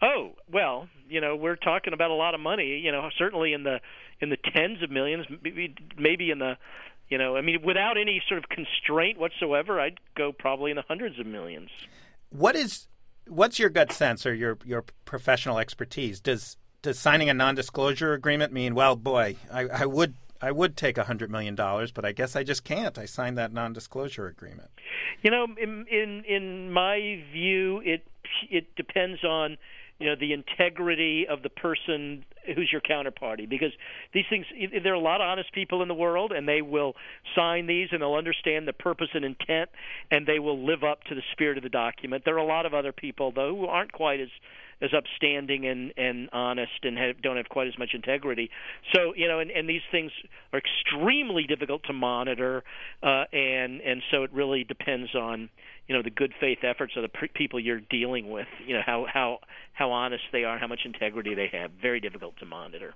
Oh 0.00 0.32
well, 0.50 0.88
you 1.08 1.20
know 1.20 1.36
we're 1.36 1.56
talking 1.56 1.92
about 1.92 2.10
a 2.10 2.14
lot 2.14 2.34
of 2.34 2.40
money. 2.40 2.78
You 2.78 2.90
know 2.90 3.08
certainly 3.18 3.52
in 3.52 3.64
the 3.64 3.80
in 4.20 4.30
the 4.30 4.36
tens 4.36 4.82
of 4.82 4.90
millions, 4.90 5.26
maybe 5.42 5.74
maybe 5.98 6.30
in 6.30 6.38
the 6.38 6.56
you 7.08 7.18
know 7.18 7.36
I 7.36 7.42
mean 7.42 7.62
without 7.62 7.96
any 7.98 8.22
sort 8.28 8.42
of 8.42 8.48
constraint 8.48 9.18
whatsoever, 9.18 9.80
I'd 9.80 10.00
go 10.16 10.32
probably 10.32 10.70
in 10.70 10.76
the 10.76 10.84
hundreds 10.86 11.18
of 11.18 11.26
millions. 11.26 11.70
What 12.34 12.56
is 12.56 12.88
what's 13.28 13.58
your 13.58 13.70
gut 13.70 13.92
sense 13.92 14.26
or 14.26 14.34
your 14.34 14.58
your 14.64 14.84
professional 15.04 15.58
expertise? 15.58 16.20
Does 16.20 16.56
does 16.82 16.98
signing 16.98 17.30
a 17.30 17.34
non-disclosure 17.34 18.12
agreement 18.12 18.52
mean, 18.52 18.74
well, 18.74 18.94
boy, 18.96 19.36
I, 19.50 19.62
I 19.68 19.86
would 19.86 20.14
I 20.42 20.50
would 20.50 20.76
take 20.76 20.98
hundred 20.98 21.30
million 21.30 21.54
dollars, 21.54 21.92
but 21.92 22.04
I 22.04 22.12
guess 22.12 22.36
I 22.36 22.42
just 22.42 22.64
can't. 22.64 22.98
I 22.98 23.06
signed 23.06 23.38
that 23.38 23.52
non-disclosure 23.52 24.26
agreement. 24.26 24.68
You 25.22 25.30
know, 25.30 25.46
in 25.60 25.86
in 25.90 26.24
in 26.24 26.72
my 26.72 27.22
view, 27.32 27.80
it 27.84 28.06
it 28.50 28.74
depends 28.76 29.24
on 29.24 29.56
you 29.98 30.06
know 30.06 30.16
the 30.16 30.32
integrity 30.32 31.26
of 31.28 31.42
the 31.42 31.50
person 31.50 32.24
who's 32.54 32.70
your 32.70 32.80
counterparty 32.80 33.48
because 33.48 33.72
these 34.12 34.24
things 34.28 34.46
there 34.82 34.92
are 34.92 34.96
a 34.96 35.00
lot 35.00 35.20
of 35.20 35.26
honest 35.26 35.52
people 35.52 35.82
in 35.82 35.88
the 35.88 35.94
world 35.94 36.32
and 36.32 36.48
they 36.48 36.62
will 36.62 36.94
sign 37.34 37.66
these 37.66 37.88
and 37.92 38.02
they'll 38.02 38.14
understand 38.14 38.68
the 38.68 38.72
purpose 38.72 39.08
and 39.14 39.24
intent 39.24 39.70
and 40.10 40.26
they 40.26 40.38
will 40.38 40.64
live 40.64 40.82
up 40.84 41.02
to 41.04 41.14
the 41.14 41.22
spirit 41.32 41.56
of 41.56 41.62
the 41.62 41.68
document 41.68 42.22
there 42.24 42.34
are 42.34 42.38
a 42.38 42.46
lot 42.46 42.66
of 42.66 42.74
other 42.74 42.92
people 42.92 43.32
though 43.32 43.54
who 43.56 43.66
aren't 43.66 43.92
quite 43.92 44.20
as 44.20 44.28
as 44.80 44.90
upstanding 44.92 45.66
and 45.66 45.92
and 45.96 46.28
honest 46.32 46.72
and 46.82 46.98
have, 46.98 47.20
don't 47.22 47.36
have 47.36 47.48
quite 47.48 47.68
as 47.68 47.78
much 47.78 47.90
integrity. 47.94 48.50
So 48.94 49.14
you 49.16 49.28
know, 49.28 49.40
and, 49.40 49.50
and 49.50 49.68
these 49.68 49.82
things 49.90 50.12
are 50.52 50.60
extremely 50.60 51.44
difficult 51.44 51.84
to 51.84 51.92
monitor, 51.92 52.62
uh, 53.02 53.24
and 53.32 53.80
and 53.80 54.02
so 54.10 54.24
it 54.24 54.32
really 54.32 54.64
depends 54.64 55.14
on 55.14 55.48
you 55.88 55.94
know 55.94 56.02
the 56.02 56.10
good 56.10 56.32
faith 56.40 56.58
efforts 56.62 56.94
of 56.96 57.02
the 57.02 57.08
pre- 57.08 57.28
people 57.34 57.60
you're 57.60 57.80
dealing 57.80 58.30
with. 58.30 58.48
You 58.66 58.74
know 58.74 58.82
how 58.84 59.06
how 59.12 59.38
how 59.72 59.90
honest 59.90 60.24
they 60.32 60.44
are, 60.44 60.58
how 60.58 60.66
much 60.66 60.80
integrity 60.84 61.34
they 61.34 61.48
have. 61.52 61.72
Very 61.72 62.00
difficult 62.00 62.36
to 62.38 62.46
monitor. 62.46 62.94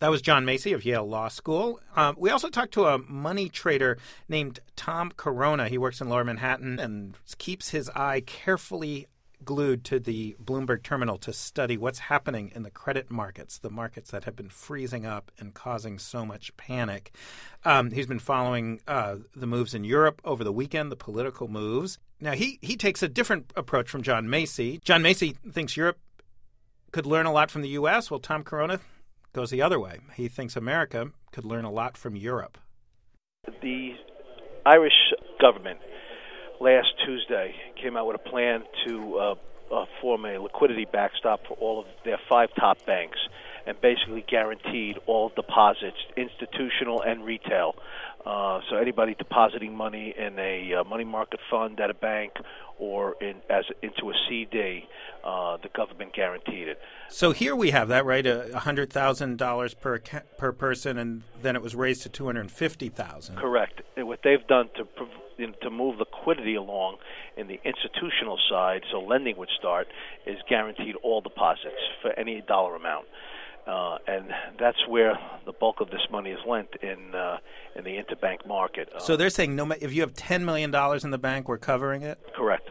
That 0.00 0.10
was 0.10 0.22
John 0.22 0.44
Macey 0.44 0.72
of 0.72 0.84
Yale 0.84 1.08
Law 1.08 1.26
School. 1.26 1.80
Um, 1.96 2.14
we 2.16 2.30
also 2.30 2.50
talked 2.50 2.72
to 2.74 2.86
a 2.86 2.98
money 2.98 3.48
trader 3.48 3.98
named 4.28 4.60
Tom 4.76 5.10
Corona. 5.16 5.68
He 5.68 5.76
works 5.76 6.00
in 6.00 6.08
Lower 6.08 6.22
Manhattan 6.22 6.78
and 6.78 7.16
keeps 7.38 7.70
his 7.70 7.90
eye 7.96 8.22
carefully 8.24 9.08
glued 9.44 9.84
to 9.84 9.98
the 9.98 10.36
Bloomberg 10.42 10.82
terminal 10.82 11.18
to 11.18 11.32
study 11.32 11.76
what's 11.76 12.00
happening 12.00 12.50
in 12.54 12.62
the 12.62 12.70
credit 12.70 13.10
markets, 13.10 13.58
the 13.58 13.70
markets 13.70 14.10
that 14.10 14.24
have 14.24 14.36
been 14.36 14.48
freezing 14.48 15.06
up 15.06 15.30
and 15.38 15.54
causing 15.54 15.98
so 15.98 16.26
much 16.26 16.56
panic. 16.56 17.12
Um, 17.64 17.90
he's 17.90 18.06
been 18.06 18.18
following 18.18 18.80
uh, 18.86 19.16
the 19.34 19.46
moves 19.46 19.74
in 19.74 19.84
Europe 19.84 20.20
over 20.24 20.44
the 20.44 20.52
weekend, 20.52 20.90
the 20.90 20.96
political 20.96 21.48
moves. 21.48 21.98
Now, 22.20 22.32
he, 22.32 22.58
he 22.62 22.76
takes 22.76 23.02
a 23.02 23.08
different 23.08 23.52
approach 23.56 23.88
from 23.88 24.02
John 24.02 24.28
Macey. 24.28 24.80
John 24.84 25.02
Macey 25.02 25.36
thinks 25.50 25.76
Europe 25.76 25.98
could 26.92 27.06
learn 27.06 27.26
a 27.26 27.32
lot 27.32 27.50
from 27.50 27.62
the 27.62 27.68
U.S., 27.70 28.10
Well, 28.10 28.20
Tom 28.20 28.42
Corona 28.42 28.80
goes 29.32 29.50
the 29.50 29.62
other 29.62 29.78
way. 29.78 30.00
He 30.14 30.28
thinks 30.28 30.56
America 30.56 31.10
could 31.32 31.44
learn 31.44 31.64
a 31.64 31.70
lot 31.70 31.96
from 31.96 32.16
Europe. 32.16 32.58
The 33.62 33.92
Irish 34.66 35.14
government 35.40 35.78
last 36.60 36.88
Tuesday 37.04 37.54
came 37.80 37.96
out 37.96 38.06
with 38.06 38.16
a 38.16 38.28
plan 38.28 38.62
to 38.86 39.18
uh, 39.18 39.34
uh, 39.72 39.84
form 40.00 40.24
a 40.24 40.38
liquidity 40.38 40.86
backstop 40.90 41.46
for 41.46 41.54
all 41.54 41.80
of 41.80 41.86
their 42.04 42.18
five 42.28 42.50
top 42.58 42.84
banks 42.86 43.18
and 43.66 43.78
basically 43.80 44.24
guaranteed 44.26 44.98
all 45.06 45.30
deposits, 45.34 45.98
institutional 46.16 47.02
and 47.02 47.24
retail. 47.24 47.74
Uh, 48.28 48.60
so 48.68 48.76
anybody 48.76 49.14
depositing 49.14 49.74
money 49.74 50.14
in 50.18 50.38
a 50.38 50.74
uh, 50.74 50.84
money 50.84 51.04
market 51.04 51.40
fund 51.50 51.80
at 51.80 51.88
a 51.88 51.94
bank 51.94 52.32
or 52.78 53.16
in 53.22 53.36
as 53.48 53.64
into 53.82 54.10
a 54.10 54.14
CD, 54.28 54.86
uh, 55.24 55.56
the 55.62 55.70
government 55.70 56.12
guaranteed 56.12 56.68
it. 56.68 56.78
So 57.08 57.32
here 57.32 57.56
we 57.56 57.70
have 57.70 57.88
that 57.88 58.04
right, 58.04 58.26
a 58.26 58.58
hundred 58.58 58.92
thousand 58.92 59.38
dollars 59.38 59.72
per 59.72 59.98
per 60.36 60.52
person, 60.52 60.98
and 60.98 61.22
then 61.40 61.56
it 61.56 61.62
was 61.62 61.74
raised 61.74 62.02
to 62.02 62.10
two 62.10 62.26
hundred 62.26 62.50
fifty 62.50 62.90
thousand. 62.90 63.36
Correct. 63.36 63.80
And 63.96 64.06
what 64.06 64.20
they've 64.22 64.46
done 64.46 64.68
to 64.76 64.86
to 65.62 65.70
move 65.70 65.98
liquidity 65.98 66.56
along 66.56 66.96
in 67.38 67.46
the 67.46 67.58
institutional 67.64 68.38
side, 68.50 68.82
so 68.90 69.00
lending 69.00 69.38
would 69.38 69.48
start, 69.58 69.88
is 70.26 70.36
guaranteed 70.50 70.96
all 71.02 71.22
deposits 71.22 71.80
for 72.02 72.12
any 72.18 72.42
dollar 72.42 72.76
amount. 72.76 73.06
Uh, 73.68 73.98
and 74.06 74.30
that's 74.58 74.78
where 74.88 75.18
the 75.44 75.52
bulk 75.52 75.80
of 75.80 75.90
this 75.90 76.00
money 76.10 76.30
is 76.30 76.38
lent 76.48 76.68
in 76.80 77.14
uh, 77.14 77.36
in 77.76 77.84
the 77.84 77.90
interbank 77.90 78.46
market. 78.46 78.88
Uh, 78.94 78.98
so 78.98 79.14
they're 79.14 79.28
saying 79.28 79.54
no, 79.54 79.70
if 79.72 79.92
you 79.92 80.00
have 80.00 80.14
ten 80.14 80.44
million 80.44 80.70
dollars 80.70 81.04
in 81.04 81.10
the 81.10 81.18
bank, 81.18 81.48
we're 81.48 81.58
covering 81.58 82.00
it. 82.02 82.18
Correct. 82.34 82.70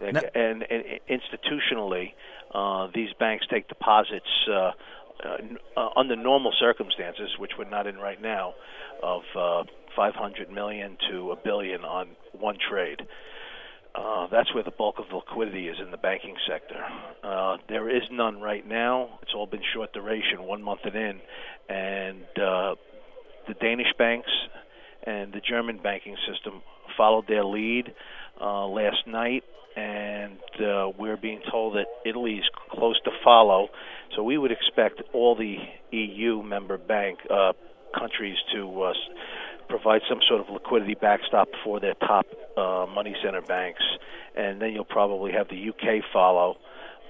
And, 0.00 0.16
and, 0.34 0.62
and 0.70 1.00
institutionally, 1.10 2.12
uh, 2.54 2.88
these 2.94 3.08
banks 3.18 3.46
take 3.50 3.66
deposits 3.66 4.26
uh, 4.48 4.72
uh, 5.24 5.88
under 5.96 6.14
normal 6.14 6.52
circumstances, 6.60 7.30
which 7.38 7.52
we're 7.58 7.68
not 7.68 7.86
in 7.86 7.96
right 7.96 8.20
now, 8.20 8.54
of 9.02 9.22
500 9.96 10.50
million 10.50 10.98
to 11.10 11.32
a 11.32 11.36
billion 11.36 11.80
on 11.84 12.10
one 12.32 12.58
trade. 12.70 13.00
Uh, 13.96 14.26
that's 14.30 14.52
where 14.54 14.62
the 14.62 14.70
bulk 14.70 14.96
of 14.98 15.06
liquidity 15.12 15.68
is 15.68 15.76
in 15.82 15.90
the 15.90 15.96
banking 15.96 16.34
sector. 16.46 16.84
Uh, 17.24 17.56
there 17.68 17.88
is 17.88 18.02
none 18.10 18.40
right 18.40 18.66
now. 18.66 19.18
It's 19.22 19.32
all 19.34 19.46
been 19.46 19.62
short 19.72 19.92
duration, 19.94 20.42
one 20.42 20.62
month 20.62 20.80
and 20.84 20.94
in, 20.94 21.20
and 21.68 22.24
uh, 22.36 22.74
the 23.48 23.54
Danish 23.60 23.92
banks 23.98 24.30
and 25.04 25.32
the 25.32 25.40
German 25.40 25.78
banking 25.82 26.16
system 26.30 26.62
followed 26.96 27.26
their 27.26 27.44
lead 27.44 27.94
uh, 28.40 28.66
last 28.66 29.06
night, 29.06 29.44
and 29.76 30.38
uh, 30.60 30.90
we're 30.98 31.16
being 31.16 31.40
told 31.50 31.76
that 31.76 31.86
Italy 32.04 32.34
is 32.34 32.44
close 32.70 33.00
to 33.04 33.10
follow. 33.24 33.68
So 34.14 34.22
we 34.22 34.36
would 34.36 34.52
expect 34.52 35.02
all 35.14 35.36
the 35.36 35.56
EU 35.96 36.42
member 36.42 36.76
bank 36.76 37.20
uh, 37.30 37.52
countries 37.98 38.36
to 38.54 38.82
uh, 38.82 38.92
provide 39.68 40.02
some 40.08 40.18
sort 40.28 40.40
of 40.40 40.52
liquidity 40.52 40.94
backstop 40.94 41.48
for 41.64 41.80
their 41.80 41.94
top 41.94 42.26
uh, 42.56 42.86
money 42.86 43.14
center 43.22 43.42
banks, 43.42 43.82
and 44.34 44.60
then 44.60 44.72
you'll 44.72 44.84
probably 44.84 45.32
have 45.32 45.48
the 45.48 45.68
UK 45.70 46.04
follow. 46.12 46.56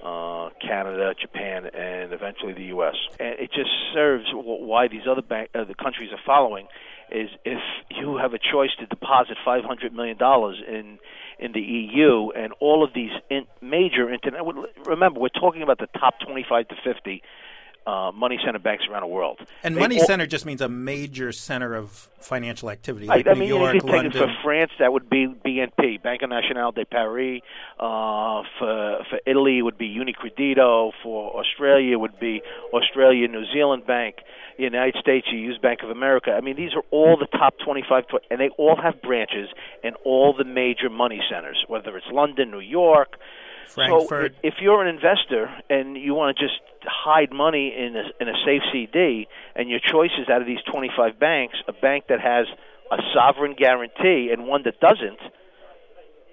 Uh, 0.03 0.51
Canada, 0.61 1.13
Japan, 1.19 1.65
and 1.65 2.13
eventually 2.13 2.53
the 2.53 2.65
U.S. 2.65 2.93
And 3.19 3.39
it 3.39 3.51
just 3.51 3.71
serves 3.95 4.25
why 4.31 4.87
these 4.87 5.01
other 5.09 5.23
bank, 5.23 5.49
uh, 5.55 5.63
the 5.63 5.73
countries 5.73 6.11
are 6.11 6.19
following 6.23 6.67
is 7.11 7.29
if 7.43 7.59
you 7.89 8.17
have 8.17 8.33
a 8.33 8.37
choice 8.39 8.69
to 8.79 8.85
deposit 8.85 9.37
500 9.43 9.93
million 9.93 10.17
dollars 10.17 10.61
in 10.65 10.99
in 11.39 11.51
the 11.51 11.61
EU 11.61 12.29
and 12.31 12.53
all 12.59 12.83
of 12.83 12.93
these 12.93 13.11
in, 13.29 13.45
major 13.61 14.11
internet. 14.11 14.41
Remember, 14.85 15.19
we're 15.19 15.29
talking 15.29 15.61
about 15.61 15.79
the 15.79 15.87
top 15.99 16.15
25 16.25 16.67
to 16.69 16.75
50 16.83 17.21
uh, 17.87 18.11
money 18.11 18.37
center 18.43 18.59
banks 18.59 18.83
around 18.91 19.01
the 19.01 19.07
world. 19.07 19.39
And 19.63 19.75
they 19.75 19.79
money 19.79 19.99
all, 19.99 20.05
center 20.05 20.27
just 20.27 20.45
means 20.45 20.61
a 20.61 20.67
major 20.67 21.31
center 21.31 21.73
of 21.73 21.89
financial 22.19 22.69
activity, 22.69 23.07
like 23.07 23.25
I, 23.25 23.31
I 23.31 23.33
New 23.33 23.39
mean, 23.41 23.49
York, 23.49 23.75
if 23.75 23.83
you 23.83 23.89
London. 23.89 24.11
Take 24.11 24.21
it 24.21 24.25
for 24.25 24.43
France, 24.43 24.71
that 24.79 24.91
would 24.91 25.09
be 25.09 25.27
BNP, 25.27 26.03
Banco 26.03 26.25
Nacional 26.27 26.73
de 26.73 26.85
Paris. 26.85 27.41
Uh, 27.79 28.43
for 28.59 28.99
for 29.09 29.19
Italy, 29.25 29.59
it 29.59 29.61
would 29.61 29.77
be 29.77 29.87
Unicredito. 29.87 30.91
For 31.01 31.39
Australia, 31.39 31.93
it 31.93 31.99
would 31.99 32.19
be 32.19 32.41
Australia 32.73 33.27
New 33.29 33.45
Zealand 33.53 33.87
Bank. 33.87 34.17
United 34.57 34.99
States, 34.99 35.27
you 35.31 35.37
use 35.37 35.57
Bank 35.59 35.81
of 35.83 35.89
America. 35.89 36.31
I 36.31 36.41
mean, 36.41 36.55
these 36.55 36.73
are 36.73 36.81
all 36.89 37.15
the 37.15 37.27
top 37.27 37.53
25, 37.63 38.05
and 38.31 38.39
they 38.39 38.49
all 38.57 38.75
have 38.75 39.01
branches 39.01 39.49
in 39.83 39.93
all 40.03 40.33
the 40.35 40.43
major 40.43 40.89
money 40.89 41.21
centers, 41.29 41.63
whether 41.67 41.95
it's 41.95 42.07
London, 42.11 42.49
New 42.49 42.59
York. 42.59 43.17
Frankfurt. 43.67 44.33
So 44.33 44.39
if 44.43 44.55
you're 44.61 44.81
an 44.81 44.93
investor 44.93 45.49
and 45.69 45.97
you 45.97 46.13
want 46.13 46.37
to 46.37 46.43
just 46.43 46.59
hide 46.83 47.31
money 47.31 47.73
in 47.77 47.95
a, 47.95 48.03
in 48.21 48.27
a 48.27 48.37
safe 48.45 48.61
CD, 48.71 49.27
and 49.55 49.69
your 49.69 49.79
choice 49.79 50.11
is 50.19 50.29
out 50.29 50.41
of 50.41 50.47
these 50.47 50.61
25 50.71 51.19
banks, 51.19 51.57
a 51.67 51.73
bank 51.73 52.05
that 52.09 52.19
has 52.19 52.47
a 52.91 52.97
sovereign 53.13 53.55
guarantee 53.57 54.29
and 54.31 54.47
one 54.47 54.63
that 54.63 54.79
doesn't, 54.79 55.19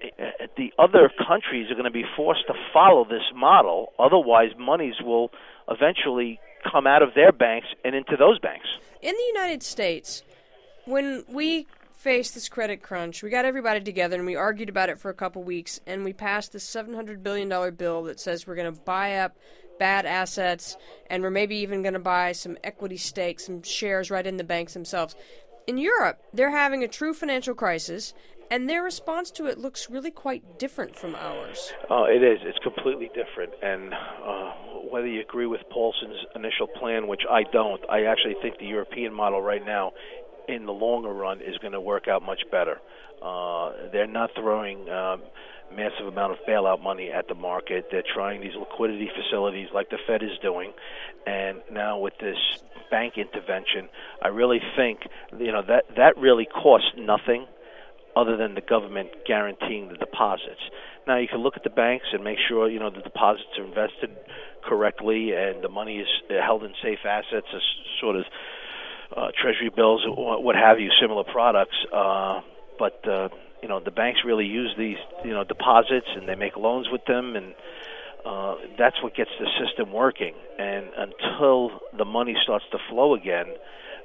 eh, 0.01 0.47
the 0.57 0.73
other 0.79 1.11
countries 1.27 1.69
are 1.69 1.75
going 1.75 1.85
to 1.85 1.91
be 1.91 2.05
forced 2.15 2.47
to 2.47 2.53
follow 2.73 3.05
this 3.05 3.23
model. 3.35 3.93
Otherwise, 3.99 4.51
monies 4.57 4.95
will 5.01 5.31
eventually 5.69 6.39
come 6.71 6.87
out 6.87 7.01
of 7.01 7.13
their 7.13 7.31
banks 7.31 7.67
and 7.83 7.95
into 7.95 8.15
those 8.17 8.39
banks. 8.39 8.67
In 9.01 9.13
the 9.13 9.39
United 9.39 9.61
States, 9.63 10.23
when 10.85 11.23
we 11.27 11.67
faced 12.05 12.35
this 12.35 12.49
credit 12.49 12.83
crunch, 12.83 13.23
we 13.23 13.31
got 13.31 13.45
everybody 13.45 13.81
together 13.81 14.15
and 14.15 14.27
we 14.27 14.35
argued 14.35 14.69
about 14.69 14.89
it 14.89 14.99
for 14.99 15.09
a 15.09 15.13
couple 15.15 15.41
weeks, 15.41 15.81
and 15.87 16.03
we 16.03 16.13
passed 16.13 16.53
this 16.53 16.63
$700 16.63 17.23
billion 17.23 17.49
bill 17.73 18.03
that 18.03 18.19
says 18.19 18.45
we're 18.45 18.53
going 18.53 18.71
to 18.71 18.79
buy 18.81 19.17
up 19.17 19.35
bad 19.79 20.05
assets 20.05 20.77
and 21.09 21.23
we're 21.23 21.31
maybe 21.31 21.55
even 21.55 21.81
going 21.81 21.95
to 21.95 21.99
buy 21.99 22.31
some 22.31 22.59
equity 22.63 22.95
stakes, 22.95 23.47
some 23.47 23.63
shares 23.63 24.11
right 24.11 24.27
in 24.27 24.37
the 24.37 24.43
banks 24.43 24.75
themselves. 24.75 25.15
In 25.65 25.79
Europe, 25.79 26.21
they're 26.31 26.51
having 26.51 26.83
a 26.83 26.87
true 26.87 27.11
financial 27.11 27.55
crisis, 27.55 28.13
and 28.51 28.69
their 28.69 28.83
response 28.83 29.31
to 29.31 29.47
it 29.47 29.57
looks 29.57 29.89
really 29.89 30.11
quite 30.11 30.59
different 30.59 30.95
from 30.95 31.15
ours. 31.15 31.73
Uh, 31.89 32.03
it 32.03 32.21
is. 32.21 32.37
It's 32.43 32.59
completely 32.59 33.09
different. 33.15 33.51
And 33.63 33.95
uh, 33.95 34.51
whether 34.91 35.07
you 35.07 35.21
agree 35.21 35.47
with 35.47 35.61
Paulson's 35.71 36.19
initial 36.35 36.67
plan, 36.67 37.07
which 37.07 37.23
I 37.29 37.43
don't, 37.51 37.81
I 37.89 38.03
actually 38.03 38.35
think 38.43 38.59
the 38.59 38.67
European 38.67 39.11
model 39.11 39.41
right 39.41 39.65
now, 39.65 39.93
in 40.47 40.65
the 40.65 40.71
longer 40.71 41.09
run, 41.09 41.41
is 41.41 41.57
going 41.57 41.73
to 41.73 41.81
work 41.81 42.07
out 42.07 42.23
much 42.23 42.41
better. 42.51 42.79
Uh, 43.21 43.71
they're 43.91 44.07
not 44.07 44.31
throwing. 44.35 44.89
Um, 44.89 45.21
massive 45.73 46.07
amount 46.07 46.31
of 46.31 46.37
bailout 46.47 46.81
money 46.81 47.11
at 47.11 47.27
the 47.27 47.35
market. 47.35 47.87
They're 47.91 48.03
trying 48.13 48.41
these 48.41 48.55
liquidity 48.57 49.09
facilities 49.15 49.69
like 49.73 49.89
the 49.89 49.97
Fed 50.05 50.23
is 50.23 50.37
doing, 50.41 50.73
and 51.25 51.61
now 51.71 51.97
with 51.99 52.13
this 52.19 52.37
bank 52.91 53.17
intervention, 53.17 53.89
I 54.21 54.27
really 54.29 54.61
think 54.75 55.01
you 55.37 55.51
know 55.51 55.63
that 55.67 55.95
that 55.97 56.17
really 56.17 56.45
costs 56.45 56.91
nothing 56.97 57.47
other 58.15 58.37
than 58.37 58.55
the 58.55 58.61
government 58.61 59.09
guaranteeing 59.25 59.89
the 59.89 59.97
deposits. 59.97 60.61
Now 61.07 61.17
you 61.17 61.27
can 61.27 61.39
look 61.39 61.57
at 61.57 61.63
the 61.63 61.69
banks 61.69 62.05
and 62.13 62.23
make 62.23 62.37
sure 62.47 62.69
you 62.69 62.79
know 62.79 62.89
the 62.89 63.01
deposits 63.01 63.57
are 63.57 63.65
invested 63.65 64.15
correctly 64.63 65.33
and 65.33 65.63
the 65.63 65.69
money 65.69 65.97
is 65.97 66.07
held 66.29 66.63
in 66.63 66.73
safe 66.81 66.99
assets, 67.05 67.47
as 67.53 67.61
sort 67.99 68.15
of 68.15 68.25
uh, 69.15 69.27
treasury 69.41 69.69
bills, 69.75 70.03
what 70.07 70.55
have 70.55 70.79
you, 70.79 70.89
similar 71.01 71.23
products. 71.23 71.75
Uh, 71.93 72.41
but 72.79 73.07
uh, 73.07 73.29
you 73.61 73.67
know 73.69 73.79
the 73.79 73.91
banks 73.91 74.21
really 74.25 74.45
use 74.45 74.73
these 74.77 74.97
you 75.23 75.31
know 75.31 75.43
deposits 75.43 76.07
and 76.15 76.27
they 76.27 76.35
make 76.35 76.55
loans 76.57 76.87
with 76.91 77.05
them 77.05 77.35
and 77.35 77.53
uh, 78.25 78.55
that's 78.77 79.01
what 79.03 79.15
gets 79.15 79.29
the 79.39 79.47
system 79.63 79.93
working. 79.93 80.33
And 80.57 80.87
until 80.97 81.79
the 81.97 82.05
money 82.05 82.35
starts 82.43 82.65
to 82.71 82.77
flow 82.89 83.13
again, 83.15 83.45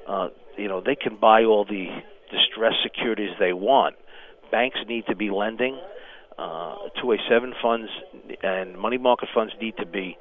uh, 0.09 0.29
you 0.57 0.69
know 0.69 0.81
they 0.81 0.97
can 0.97 1.17
buy 1.17 1.45
all 1.45 1.65
the 1.65 1.87
distressed 2.31 2.83
securities 2.83 3.31
they 3.39 3.53
want. 3.53 3.97
Banks 4.51 4.79
need 4.89 5.07
to 5.07 5.17
be 5.17 5.31
lending. 5.31 5.79
uh, 6.39 6.89
2a7 7.03 7.53
funds 7.61 7.91
and 8.43 8.79
money 8.79 8.99
market 8.99 9.29
funds 9.35 9.53
need 9.61 9.77
to 9.77 9.87
be 9.87 10.17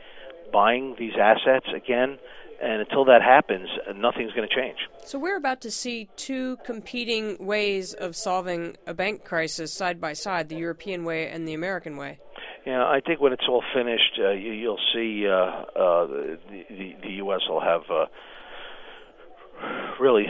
buying 0.51 0.95
these 0.99 1.13
assets 1.19 1.67
again. 1.75 2.17
And 2.61 2.81
until 2.81 3.05
that 3.05 3.21
happens, 3.21 3.69
nothing's 3.95 4.33
going 4.33 4.47
to 4.47 4.53
change. 4.53 4.77
So 5.05 5.17
we're 5.17 5.37
about 5.37 5.61
to 5.61 5.71
see 5.71 6.09
two 6.17 6.57
competing 6.65 7.37
ways 7.45 7.93
of 7.93 8.15
solving 8.15 8.75
a 8.85 8.93
bank 8.93 9.23
crisis 9.23 9.73
side 9.73 10.01
by 10.01 10.13
side: 10.13 10.49
the 10.49 10.57
European 10.57 11.05
way 11.05 11.29
and 11.29 11.47
the 11.47 11.53
American 11.53 11.95
way. 11.95 12.19
Yeah, 12.65 12.83
I 12.83 12.99
think 12.99 13.21
when 13.21 13.31
it's 13.31 13.47
all 13.47 13.63
finished, 13.73 14.19
uh, 14.19 14.31
you, 14.31 14.51
you'll 14.51 14.79
see 14.93 15.25
uh, 15.25 15.31
uh, 15.31 16.07
the, 16.07 16.37
the 16.69 16.95
the 17.01 17.11
U.S. 17.23 17.39
will 17.47 17.61
have 17.61 17.81
uh, 17.89 18.05
really 19.99 20.25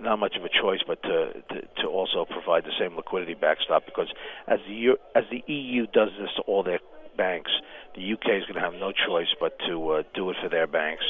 not 0.00 0.18
much 0.18 0.34
of 0.36 0.44
a 0.44 0.48
choice, 0.48 0.80
but 0.86 1.02
to, 1.02 1.32
to 1.50 1.60
to 1.82 1.88
also 1.88 2.24
provide 2.24 2.64
the 2.64 2.72
same 2.78 2.96
liquidity 2.96 3.34
backstop 3.34 3.84
because 3.84 4.08
as 4.48 4.58
the 4.66 4.96
as 5.14 5.24
the 5.30 5.42
EU 5.52 5.86
does 5.86 6.10
this 6.18 6.30
to 6.36 6.42
all 6.42 6.62
their 6.62 6.80
banks, 7.16 7.50
the 7.94 8.12
UK 8.12 8.40
is 8.40 8.44
going 8.44 8.54
to 8.54 8.60
have 8.60 8.74
no 8.74 8.92
choice 8.92 9.32
but 9.40 9.58
to 9.66 9.90
uh, 9.90 10.02
do 10.14 10.30
it 10.30 10.36
for 10.42 10.48
their 10.48 10.66
banks, 10.66 11.04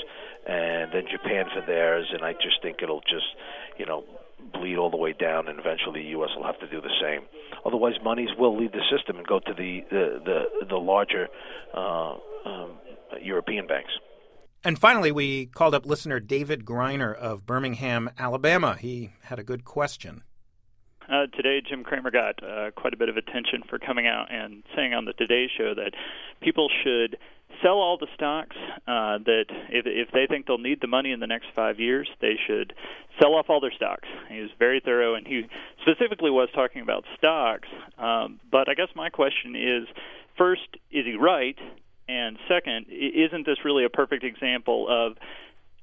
and 0.47 0.93
then 0.93 1.05
Japan 1.11 1.47
for 1.55 1.65
theirs, 1.67 2.07
and 2.13 2.25
I 2.25 2.33
just 2.33 2.61
think 2.63 2.79
it'll 2.83 3.01
just 3.01 3.27
you 3.79 3.87
know 3.87 4.05
bleed 4.53 4.77
all 4.77 4.91
the 4.91 4.97
way 4.97 5.13
down, 5.13 5.49
and 5.49 5.59
eventually 5.59 6.03
the 6.03 6.09
U.S. 6.11 6.31
will 6.37 6.45
have 6.45 6.59
to 6.61 6.69
do 6.69 6.81
the 6.81 6.93
same. 7.01 7.23
Otherwise, 7.65 7.95
monies 8.03 8.31
will 8.39 8.59
leave 8.59 8.73
the 8.73 8.83
system 8.95 9.17
and 9.17 9.27
go 9.27 9.41
to 9.41 9.55
the 9.55 9.81
the 9.91 10.21
the, 10.25 10.67
the 10.69 10.77
larger 10.77 11.29
uh, 11.75 12.15
um, 12.45 12.73
European 13.23 13.67
banks. 13.67 13.93
And 14.67 14.79
finally, 14.79 15.13
we 15.13 15.47
called 15.47 15.75
up 15.75 15.85
listener 15.85 16.21
David 16.21 16.65
Greiner 16.65 17.15
of 17.15 17.45
Birmingham, 17.45 18.09
Alabama. 18.19 18.77
He 18.81 19.11
had 19.25 19.39
a 19.39 19.45
good 19.45 19.65
question. 19.65 20.23
Uh, 21.09 21.27
today, 21.27 21.61
Jim 21.67 21.85
Cramer 21.85 22.11
got 22.11 22.43
uh, 22.43 22.71
quite 22.71 22.95
a 22.95 22.97
bit 22.97 23.09
of 23.09 23.17
attention 23.17 23.63
for 23.69 23.79
coming 23.79 24.07
out 24.07 24.33
and 24.33 24.63
saying 24.75 24.95
on 24.95 25.05
the 25.05 25.13
Today 25.13 25.51
Show 25.57 25.75
that 25.75 25.93
people 26.41 26.69
should 26.83 27.19
sell 27.63 27.75
all 27.75 27.99
the 27.99 28.07
stocks. 28.15 28.57
Uh, 28.87 29.19
that 29.19 29.47
if 29.69 29.87
if 29.87 30.11
they 30.13 30.27
think 30.27 30.47
they'll 30.47 30.59
need 30.59 30.81
the 30.81 30.87
money 30.87 31.13
in 31.13 31.21
the 31.21 31.27
next 31.27 31.47
five 31.55 31.79
years, 31.79 32.09
they 32.21 32.39
should 32.47 32.73
sell 33.21 33.35
off 33.35 33.47
all 33.49 33.61
their 33.61 33.73
stocks. 33.73 34.09
He 34.31 34.41
was 34.41 34.51
very 34.59 34.81
thorough, 34.81 35.15
and 35.15 35.27
he 35.27 35.47
specifically 35.83 36.31
was 36.31 36.49
talking 36.55 36.83
about 36.83 37.05
stocks. 37.17 37.69
Um, 37.99 38.41
but 38.51 38.69
I 38.69 38.75
guess 38.75 38.89
my 38.95 39.11
question 39.11 39.55
is, 39.57 39.87
first, 40.37 40.69
is 40.91 41.05
he 41.05 41.17
right? 41.17 41.59
And 42.09 42.39
second, 42.49 42.87
isn't 42.91 43.47
this 43.47 43.65
really 43.65 43.85
a 43.85 43.91
perfect 43.91 44.25
example 44.25 44.87
of 44.89 45.17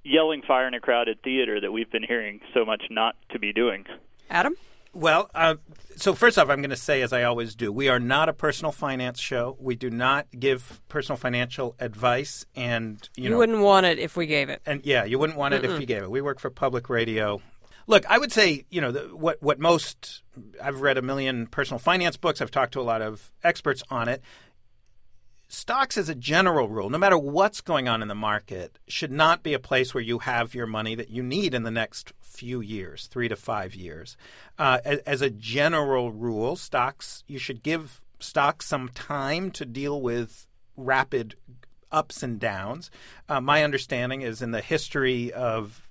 yelling 0.04 0.42
fire 0.42 0.68
in 0.68 0.74
a 0.74 0.80
crowded 0.80 1.22
theater 1.24 1.62
that 1.62 1.72
we've 1.72 1.92
been 1.92 2.04
hearing 2.04 2.42
so 2.54 2.66
much 2.66 2.84
not 2.90 3.16
to 3.32 3.40
be 3.40 3.54
doing? 3.54 3.86
Adam? 4.30 4.56
Well, 4.94 5.30
uh, 5.34 5.56
so 5.96 6.14
first 6.14 6.38
off, 6.38 6.50
I'm 6.50 6.60
going 6.60 6.70
to 6.72 6.76
say, 6.76 7.02
as 7.02 7.14
I 7.14 7.24
always 7.24 7.56
do, 7.56 7.72
we 7.72 7.88
are 7.88 8.00
not 8.00 8.28
a 8.28 8.34
personal 8.34 8.72
finance 8.72 9.20
show. 9.20 9.56
We 9.60 9.76
do 9.76 9.90
not 9.90 10.28
give 10.38 10.82
personal 10.90 11.18
financial 11.18 11.76
advice, 11.80 12.46
and 12.56 12.98
you, 13.16 13.26
You, 13.26 13.30
know, 13.30 13.38
wouldn't 13.38 13.60
want 13.60 13.86
it 13.86 14.00
if 14.00 14.18
we 14.18 14.26
gave 14.28 14.50
it. 14.50 14.62
and 14.66 14.82
yeah, 14.86 15.06
you 15.06 15.18
wouldn't 15.18 15.38
want 15.40 15.54
it 15.54 15.64
if 15.64 15.80
you 15.80 15.86
gave 15.86 16.04
it. 16.04 16.12
We 16.12 16.22
work 16.22 16.40
for 16.40 16.50
public 16.50 16.90
radio. 16.90 17.42
Look, 17.88 18.06
I 18.10 18.18
would 18.18 18.32
say, 18.32 18.66
you 18.70 18.80
know, 18.80 18.92
the, 18.92 19.02
what 19.16 19.42
what 19.42 19.60
most 19.60 20.24
I've 20.62 20.82
read 20.82 20.98
a 20.98 21.02
million 21.02 21.48
personal 21.48 21.80
finance 21.80 22.16
books. 22.16 22.42
I've 22.42 22.52
talked 22.52 22.74
to 22.74 22.80
a 22.80 22.84
lot 22.84 23.02
of 23.02 23.32
experts 23.44 23.82
on 23.90 24.08
it. 24.08 24.22
Stocks, 25.54 25.98
as 25.98 26.08
a 26.08 26.16
general 26.16 26.70
rule, 26.70 26.90
no 26.90 26.98
matter 26.98 27.18
what's 27.18 27.60
going 27.60 27.90
on 27.90 28.02
in 28.02 28.08
the 28.08 28.16
market, 28.16 28.80
should 28.88 29.12
not 29.12 29.44
be 29.44 29.54
a 29.54 29.60
place 29.60 29.94
where 29.94 30.02
you 30.02 30.20
have 30.20 30.56
your 30.56 30.66
money 30.66 30.96
that 30.96 31.10
you 31.10 31.22
need 31.22 31.54
in 31.54 31.64
the 31.64 31.70
next 31.70 32.14
few 32.22 32.62
years, 32.62 33.08
three 33.08 33.28
to 33.28 33.36
five 33.36 33.76
years. 33.76 34.16
Uh, 34.58 34.80
as, 34.86 35.00
as 35.00 35.22
a 35.22 35.30
general 35.30 36.10
rule, 36.14 36.56
stocks 36.56 37.26
you 37.28 37.38
should 37.38 37.64
give 37.64 38.02
stocks 38.18 38.66
some 38.66 38.88
time 38.88 39.52
to 39.52 39.66
deal 39.66 40.02
with 40.02 40.48
rapid 40.78 41.36
ups 41.92 42.24
and 42.24 42.40
downs. 42.40 42.90
Uh, 43.28 43.42
my 43.42 43.62
understanding 43.62 44.22
is 44.22 44.42
in 44.42 44.52
the 44.52 44.62
history 44.62 45.34
of 45.34 45.90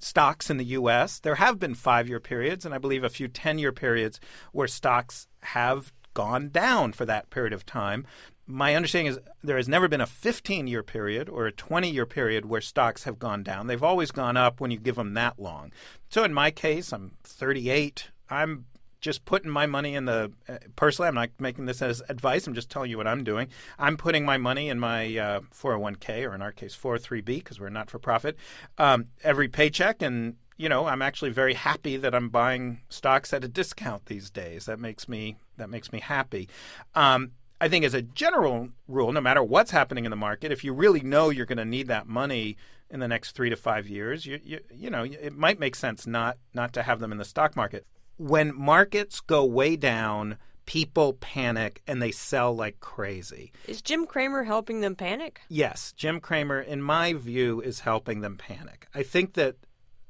stocks 0.00 0.50
in 0.50 0.56
the 0.56 0.64
U.S., 0.64 1.20
there 1.20 1.36
have 1.36 1.60
been 1.60 1.76
five 1.76 2.08
year 2.08 2.18
periods 2.18 2.66
and 2.66 2.74
I 2.74 2.78
believe 2.78 3.04
a 3.04 3.08
few 3.08 3.28
10 3.28 3.60
year 3.60 3.70
periods 3.70 4.18
where 4.50 4.66
stocks 4.66 5.28
have 5.42 5.92
gone 6.12 6.48
down 6.48 6.92
for 6.92 7.04
that 7.04 7.30
period 7.30 7.52
of 7.52 7.64
time. 7.64 8.04
My 8.50 8.74
understanding 8.74 9.12
is 9.12 9.18
there 9.42 9.56
has 9.56 9.68
never 9.68 9.88
been 9.88 10.00
a 10.00 10.06
15 10.06 10.66
year 10.66 10.82
period 10.82 11.28
or 11.28 11.46
a 11.46 11.52
20 11.52 11.88
year 11.90 12.06
period 12.06 12.46
where 12.46 12.60
stocks 12.60 13.04
have 13.04 13.18
gone 13.18 13.42
down. 13.42 13.66
They've 13.66 13.82
always 13.82 14.10
gone 14.10 14.36
up 14.36 14.60
when 14.60 14.70
you 14.70 14.78
give 14.78 14.96
them 14.96 15.14
that 15.14 15.38
long. 15.38 15.72
So 16.08 16.24
in 16.24 16.34
my 16.34 16.50
case, 16.50 16.92
I'm 16.92 17.12
38. 17.22 18.10
I'm 18.28 18.66
just 19.00 19.24
putting 19.24 19.50
my 19.50 19.66
money 19.66 19.94
in 19.94 20.04
the 20.04 20.30
uh, 20.48 20.58
personally 20.76 21.08
i'm 21.08 21.14
not 21.14 21.30
making 21.38 21.66
this 21.66 21.80
as 21.80 22.02
advice 22.08 22.46
i'm 22.46 22.54
just 22.54 22.70
telling 22.70 22.90
you 22.90 22.98
what 22.98 23.06
i'm 23.06 23.24
doing 23.24 23.48
i'm 23.78 23.96
putting 23.96 24.24
my 24.24 24.36
money 24.36 24.68
in 24.68 24.78
my 24.78 25.16
uh, 25.16 25.40
401k 25.54 26.28
or 26.28 26.34
in 26.34 26.42
our 26.42 26.52
case 26.52 26.76
403b 26.76 27.24
because 27.24 27.58
we're 27.58 27.70
not 27.70 27.90
for 27.90 27.98
profit 27.98 28.36
um, 28.78 29.06
every 29.24 29.48
paycheck 29.48 30.02
and 30.02 30.36
you 30.58 30.68
know 30.68 30.86
i'm 30.86 31.02
actually 31.02 31.30
very 31.30 31.54
happy 31.54 31.96
that 31.96 32.14
i'm 32.14 32.28
buying 32.28 32.82
stocks 32.88 33.32
at 33.32 33.42
a 33.42 33.48
discount 33.48 34.06
these 34.06 34.28
days 34.28 34.66
that 34.66 34.78
makes 34.78 35.08
me 35.08 35.38
that 35.56 35.70
makes 35.70 35.92
me 35.92 36.00
happy 36.00 36.48
um, 36.94 37.32
I 37.60 37.68
think, 37.68 37.84
as 37.84 37.94
a 37.94 38.02
general 38.02 38.70
rule, 38.88 39.12
no 39.12 39.20
matter 39.20 39.42
what's 39.42 39.70
happening 39.70 40.04
in 40.04 40.10
the 40.10 40.16
market, 40.16 40.52
if 40.52 40.64
you 40.64 40.72
really 40.72 41.00
know 41.00 41.30
you're 41.30 41.46
going 41.46 41.58
to 41.58 41.64
need 41.64 41.88
that 41.88 42.06
money 42.06 42.56
in 42.88 43.00
the 43.00 43.08
next 43.08 43.32
three 43.32 43.50
to 43.50 43.56
five 43.56 43.86
years, 43.86 44.26
you, 44.26 44.40
you, 44.42 44.60
you 44.74 44.90
know, 44.90 45.04
it 45.04 45.36
might 45.36 45.60
make 45.60 45.76
sense 45.76 46.06
not 46.06 46.38
not 46.54 46.72
to 46.72 46.82
have 46.82 47.00
them 47.00 47.12
in 47.12 47.18
the 47.18 47.24
stock 47.24 47.56
market 47.56 47.86
when 48.20 48.54
markets 48.54 49.20
go 49.20 49.46
way 49.46 49.76
down, 49.76 50.36
people 50.66 51.14
panic 51.14 51.80
and 51.86 52.02
they 52.02 52.10
sell 52.10 52.54
like 52.54 52.78
crazy. 52.78 53.50
Is 53.66 53.80
Jim 53.80 54.04
Cramer 54.06 54.44
helping 54.44 54.82
them 54.82 54.94
panic? 54.94 55.40
Yes, 55.48 55.94
Jim 55.96 56.20
Cramer, 56.20 56.60
in 56.60 56.82
my 56.82 57.14
view, 57.14 57.62
is 57.62 57.80
helping 57.80 58.20
them 58.20 58.36
panic. 58.36 58.86
I 58.94 59.02
think 59.02 59.34
that 59.34 59.56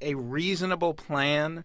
a 0.01 0.15
reasonable 0.15 0.93
plan, 0.93 1.63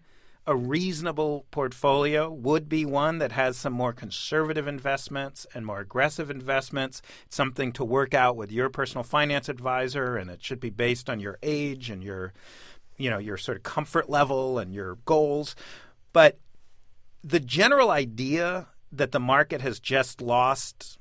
a 0.48 0.56
reasonable 0.56 1.46
portfolio 1.50 2.30
would 2.30 2.70
be 2.70 2.86
one 2.86 3.18
that 3.18 3.32
has 3.32 3.58
some 3.58 3.74
more 3.74 3.94
conservative 3.94 4.68
investments 4.68 5.48
and 5.54 5.66
more 5.66 5.80
aggressive 5.80 6.30
investments, 6.30 7.02
It's 7.26 7.36
something 7.36 7.72
to 7.74 7.84
work 7.84 8.14
out 8.14 8.36
with 8.36 8.52
your 8.52 8.70
personal 8.70 9.04
finance 9.04 9.50
advisor, 9.50 10.18
and 10.18 10.30
it 10.30 10.44
should 10.44 10.60
be 10.60 10.70
based 10.70 11.10
on 11.10 11.20
your 11.20 11.40
age 11.42 11.90
and 11.90 12.04
your 12.04 12.34
you 12.98 13.10
know 13.10 13.18
your 13.18 13.38
sort 13.38 13.58
of 13.58 13.64
comfort 13.64 14.10
level 14.10 14.60
and 14.60 14.74
your 14.74 14.96
goals. 15.06 15.56
But 16.14 16.40
the 17.24 17.40
general 17.40 17.90
idea 17.90 18.68
that 18.92 19.12
the 19.12 19.20
market 19.20 19.62
has 19.62 19.80
just 19.80 20.22
lost 20.22 20.98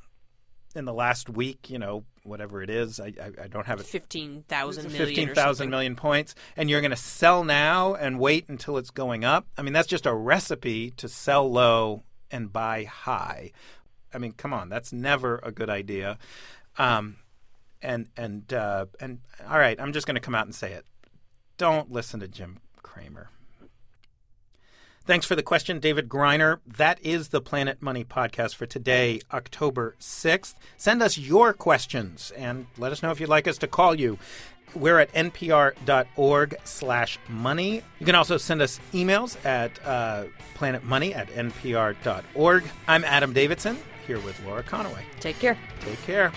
in 0.75 0.87
the 0.87 0.95
last 0.95 1.29
week, 1.29 1.71
you 1.71 1.79
know, 1.79 2.05
whatever 2.25 2.63
it 2.63 2.71
is, 2.71 2.99
I, 2.99 3.13
I, 3.21 3.45
I 3.45 3.47
don't 3.49 3.67
have 3.67 3.79
it. 3.81 3.87
15,000 3.87 4.91
million. 4.93 5.07
15,000 5.07 5.71
million 5.71 5.95
points, 5.95 6.35
and 6.57 6.69
you're 6.69 6.81
going 6.81 6.91
to 6.91 6.97
sell 6.97 7.45
now 7.45 7.95
and 7.95 8.19
wait 8.19 8.49
until 8.49 8.77
it's 8.79 8.91
going 8.91 9.25
up. 9.25 9.47
I 9.57 9.63
mean, 9.63 9.73
that's 9.73 9.87
just 9.87 10.07
a 10.07 10.15
recipe 10.15 10.91
to 10.93 11.09
sell 11.09 11.51
low 11.51 12.03
and 12.31 12.53
buy 12.53 12.85
high. 12.85 13.53
I 14.13 14.19
mean, 14.19 14.33
come 14.33 14.53
on, 14.53 14.69
that's 14.69 14.93
never 14.93 15.41
a 15.43 15.53
good 15.53 15.71
idea. 15.71 16.19
Um, 16.79 17.17
and 17.83 18.09
and 18.17 18.53
uh, 18.53 18.87
and 18.99 19.21
all 19.49 19.59
right, 19.59 19.79
I'm 19.81 19.93
just 19.93 20.07
going 20.07 20.15
to 20.15 20.21
come 20.21 20.35
out 20.35 20.47
and 20.47 20.55
say 20.55 20.73
it. 20.73 20.87
Don't 21.59 21.93
listen 21.93 22.21
to 22.21 22.29
Jim 22.29 22.59
Cramer. 22.83 23.31
Thanks 25.07 25.27
for 25.27 25.37
the 25.37 25.43
question, 25.43 25.81
David 25.81 26.09
Greiner. 26.09 26.61
That 26.67 26.99
is 27.05 27.29
the 27.29 27.43
Planet 27.43 27.83
Money 27.83 28.05
podcast 28.05 28.55
for 28.55 28.65
today, 28.65 29.21
October 29.35 29.97
6th. 30.01 30.55
Send 30.79 31.03
us 31.03 31.19
your 31.19 31.53
questions 31.53 32.33
and 32.39 32.67
let 32.79 32.91
us 32.91 33.03
know 33.03 33.11
if 33.11 33.21
you'd 33.21 33.29
like 33.29 33.47
us 33.47 33.59
to 33.59 33.67
call 33.67 33.95
you. 33.95 34.19
We're 34.75 34.99
at 34.99 35.13
npr.org 35.13 36.57
slash 36.65 37.19
money. 37.29 37.83
You 38.01 38.07
can 38.07 38.15
also 38.15 38.39
send 38.39 38.63
us 38.63 38.81
emails 38.95 39.37
at 39.45 39.79
uh, 39.85 40.25
planetmoney 40.57 41.15
at 41.15 41.29
npr.org. 41.29 42.65
I'm 42.89 43.05
Adam 43.05 43.35
Davidson, 43.35 43.77
here 44.07 44.21
with 44.21 44.43
Laura 44.47 44.63
Conaway. 44.63 45.03
Take 45.21 45.39
care. 45.39 45.59
Take 45.81 46.03
care. 46.05 46.33